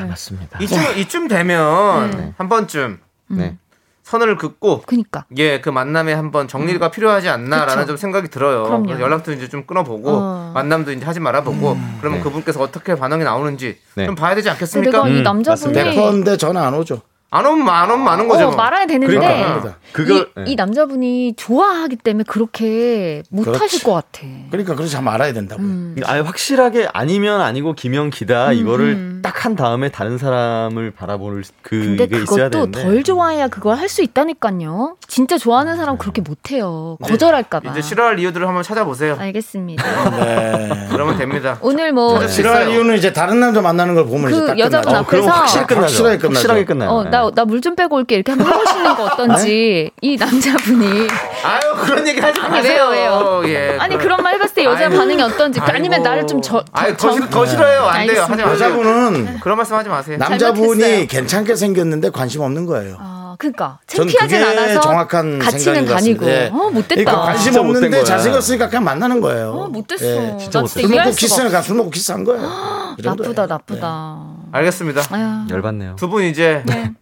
[0.00, 0.58] 네, 맞습니다.
[0.60, 2.34] 이쯤 이쯤 되면 네.
[2.36, 2.98] 한 번쯤
[3.28, 3.56] 네.
[4.02, 5.24] 선을 긋고 그니까.
[5.38, 7.86] 예, 그 만남에 한번 정리가 필요하지 않나라는 그쵸.
[7.86, 8.64] 좀 생각이 들어요.
[8.64, 9.00] 그럼요.
[9.00, 10.50] 연락도 이제 좀 끊어보고 어.
[10.54, 12.22] 만남도 이제 하지 말아보고 그러면 네.
[12.22, 14.04] 그분께서 어떻게 반응이 나오는지 네.
[14.04, 14.90] 좀 봐야 되지 않겠습니까?
[14.90, 15.72] 내가 이 음, 남자분이.
[15.74, 17.00] 100%인데 전화 안 오죠.
[17.36, 18.44] 안 오면 안 오면 많은 거죠.
[18.44, 18.56] 어, 뭐.
[18.56, 19.74] 말아야 되는데 그러니까.
[19.92, 23.84] 그걸 이, 이 남자분이 좋아하기 때문에 그렇게 못하실 그렇지.
[23.84, 24.20] 것 같아.
[24.50, 25.60] 그러니까 그렇지 참 알아야 된다고.
[25.62, 25.96] 음.
[26.04, 29.20] 아예 확실하게 아니면 아니고 기면 기다 음, 이거를 음.
[29.22, 33.88] 딱한 다음에 다른 사람을 바라볼 그 근데 이게 있어야 그것도 되는데 덜 좋아해야 그걸 할
[33.88, 34.96] 수 있다니까요.
[35.06, 36.96] 진짜 좋아하는 사람 그렇게 못 해요.
[37.02, 37.70] 거절할까 봐.
[37.70, 39.16] 이제 싫어할 이유들을 한번 찾아보세요.
[39.20, 40.10] 알겠습니다.
[40.10, 40.88] 네.
[40.90, 41.58] 그러면 됩니다.
[41.60, 42.70] 오늘 뭐 싫어할.
[42.70, 44.98] 이유는 이제 다른 남자 만나는 걸 보면 그 이제 딱 여자분 끝나죠.
[44.98, 45.82] 앞- 앞에서 확실히 끝나죠.
[45.84, 46.34] 확실하게 끝나죠.
[46.38, 46.90] 확실하게 끝나요.
[46.90, 48.16] 어, 나, 나 물 좀 빼고 올게.
[48.16, 49.90] 이렇게 한번 해보시는 거 어떤지.
[50.00, 51.06] 이 남자분이.
[51.44, 52.88] 아유 그런 얘기 하지 아니, 마세요.
[52.90, 53.42] 왜요, 왜요?
[53.54, 54.96] 예, 아니, 그- 그런 말 해봤을 때 여자 아이고.
[54.96, 55.60] 반응이 어떤지.
[55.60, 56.04] 아니면 아이고.
[56.04, 57.82] 나를 좀 저, 저, 아니 더, 더 싫어요.
[57.86, 58.22] 안 돼요.
[58.22, 58.46] 하지 알겠습니다.
[58.46, 58.66] 마세요.
[58.68, 60.16] 여자분은 그런 말씀 하지 마세요.
[60.18, 61.06] 남자분이 잘못했어요.
[61.06, 62.96] 괜찮게 생겼는데 관심 없는 거예요.
[63.00, 63.78] 아, 그니까.
[63.86, 64.80] 전 창피하진 않아서.
[64.80, 66.26] 정확한 것 다니고.
[66.28, 66.50] 예.
[66.52, 66.94] 어, 못됐다.
[66.96, 68.04] 그러니까 관심 없는데.
[68.04, 69.50] 잘생겼으니까 그냥 만나는 거예요.
[69.52, 70.04] 어, 못됐어.
[70.06, 70.20] 예.
[70.30, 70.80] 나 진짜 못됐어.
[70.86, 72.94] 술 먹고 키스는 그냥 술 먹고 키스한 거예요.
[73.02, 74.18] 나쁘다, 나쁘다.
[74.52, 75.02] 알겠습니다.
[75.10, 75.46] 아유.
[75.50, 75.96] 열받네요.
[75.96, 76.92] 두 분 이제 네.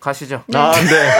[0.00, 0.42] 가시죠.
[0.54, 1.10] 아, 안 돼.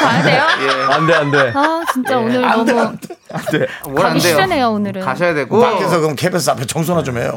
[0.00, 0.42] 가야 돼요?
[0.62, 0.92] 예.
[0.94, 1.52] 안 돼, 안 돼.
[1.54, 3.16] 아, 진짜 오늘 안 돼, 너무 안 돼.
[3.32, 3.66] 안 돼.
[3.84, 4.34] 뭘안 가기 돼요.
[4.36, 5.02] 싫으네요, 오늘은.
[5.02, 5.60] 가셔야 되고.
[5.60, 7.34] 밖에서 그럼 KBS 앞에 청소나 좀 해요.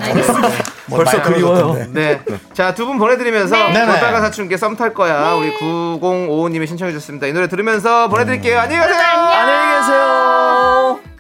[0.88, 1.56] 뭐 벌써 그리워요.
[1.58, 2.22] 떨어졌던데.
[2.26, 2.38] 네.
[2.54, 3.74] 자, 두 분 보내드리면서 네.
[3.74, 3.86] 네네.
[3.86, 5.34] 볼빨간 사춘기에 썸탈 거야.
[5.34, 7.28] 우리 9055님이 신청해주셨습니다.
[7.28, 8.60] 이 노래 들으면서 보내드릴게요.
[8.60, 9.08] 안녕히 가세요.
[9.08, 11.13] 안녕히 계세요.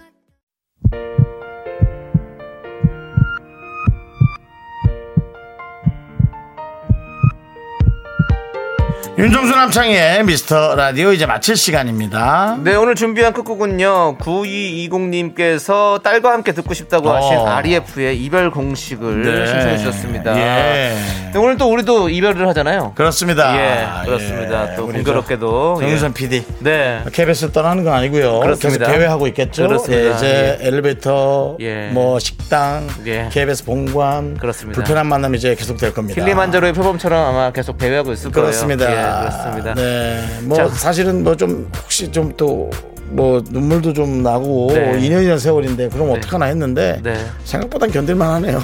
[9.24, 12.58] 윤정수 남창의 미스터 라디오 이제 마칠 시간입니다.
[12.62, 14.18] 네, 오늘 준비한 끝곡은요.
[14.18, 17.48] 9220님께서 딸과 함께 듣고 싶다고 하신 어.
[17.48, 19.48] REF의 이별 공식을 네.
[19.48, 20.36] 신청해 주셨습니다.
[20.36, 20.98] 예.
[21.32, 22.92] 네, 오늘 또 우리도 이별을 하잖아요.
[22.96, 23.56] 그렇습니다.
[23.56, 24.74] 예, 그렇습니다.
[24.74, 24.76] 예.
[24.76, 25.78] 또 공교롭게도.
[25.80, 26.44] 저 정유선 PD.
[26.60, 27.02] 네.
[27.14, 28.42] KBS 떠나는 건 아니고요.
[28.42, 28.88] 그렇습니다.
[28.88, 29.68] 계속 대회하고 있겠죠.
[29.70, 30.06] 그렇습니다.
[30.06, 31.92] 예, 이제 엘리베이터, 예.
[31.94, 33.30] 뭐 식당, 예.
[33.32, 34.76] KBS 본관, 그렇습니다.
[34.76, 36.22] 불편한 만남 이제 계속 될 겁니다.
[36.22, 38.86] 킬리만자로의 표범처럼 아마 계속 배회하고 있을 그렇습니다.
[38.86, 39.00] 거예요.
[39.00, 39.74] 예, 그렇습니다.
[39.76, 40.68] 네, 뭐 자.
[40.70, 42.70] 사실은 뭐 좀 혹시 좀또
[43.10, 44.94] 뭐 눈물도 좀 나고 네.
[45.00, 46.14] 2년이란 세월인데 그럼 네.
[46.18, 47.26] 어떡하나 했는데 네.
[47.44, 48.60] 생각보단 견딜만 하네요.
[48.60, 48.64] 네.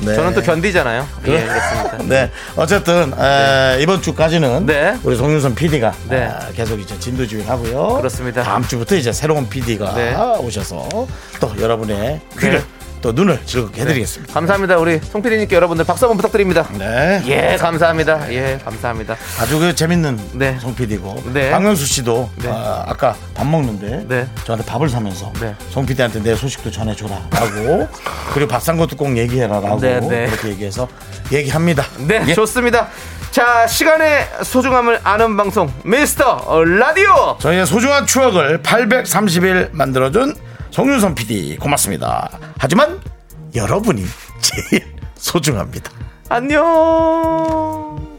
[0.06, 0.14] 네.
[0.14, 1.06] 저는 또 견디잖아요.
[1.26, 1.98] 예, 그렇습니다.
[2.08, 4.96] 네, 어쨌든 에, 이번 주까지는 네.
[5.02, 6.30] 우리 송윤선 PD가 네.
[6.54, 7.96] 계속 이제 진두지휘하고요.
[7.98, 8.42] 그렇습니다.
[8.42, 10.14] 다음 주부터 이제 새로운 PD가 네.
[10.38, 10.88] 오셔서
[11.38, 12.64] 또 여러분의 귀를 네.
[13.00, 14.32] 또 눈을 즐겁게 해드리겠습니다.
[14.32, 14.76] 감사합니다.
[14.78, 16.66] 우리 송PD님께 여러분들 박수 한번 부탁드립니다.
[16.72, 17.22] 네.
[17.26, 18.32] 예, 감사합니다.
[18.32, 19.16] 예, 감사합니다.
[19.40, 20.58] 아주 그 재밌는 네.
[20.60, 21.50] 송 PD고 네.
[21.50, 22.48] 박명수 씨도 네.
[22.50, 24.26] 아, 아까 밥 먹는데 네.
[24.44, 25.54] 저한테 밥을 사면서 네.
[25.70, 27.88] 송 PD한테 내 소식도 전해줘라라고
[28.34, 30.26] 그리고 밥 산 것도 꼭 얘기해라라고 네, 네.
[30.26, 30.86] 그렇게 얘기해서
[31.32, 31.82] 얘기합니다.
[32.06, 32.34] 네, 예.
[32.34, 32.88] 좋습니다.
[33.30, 37.38] 자, 시간의 소중함을 아는 방송, 미스터 라디오!
[37.40, 40.34] 저희의 소중한 추억을 830일 만들어준
[40.70, 42.38] 송윤선 PD 고맙습니다.
[42.58, 43.00] 하지만
[43.54, 44.04] 여러분이
[44.40, 44.84] 제일
[45.16, 45.90] 소중합니다.
[46.28, 48.09] 안녕!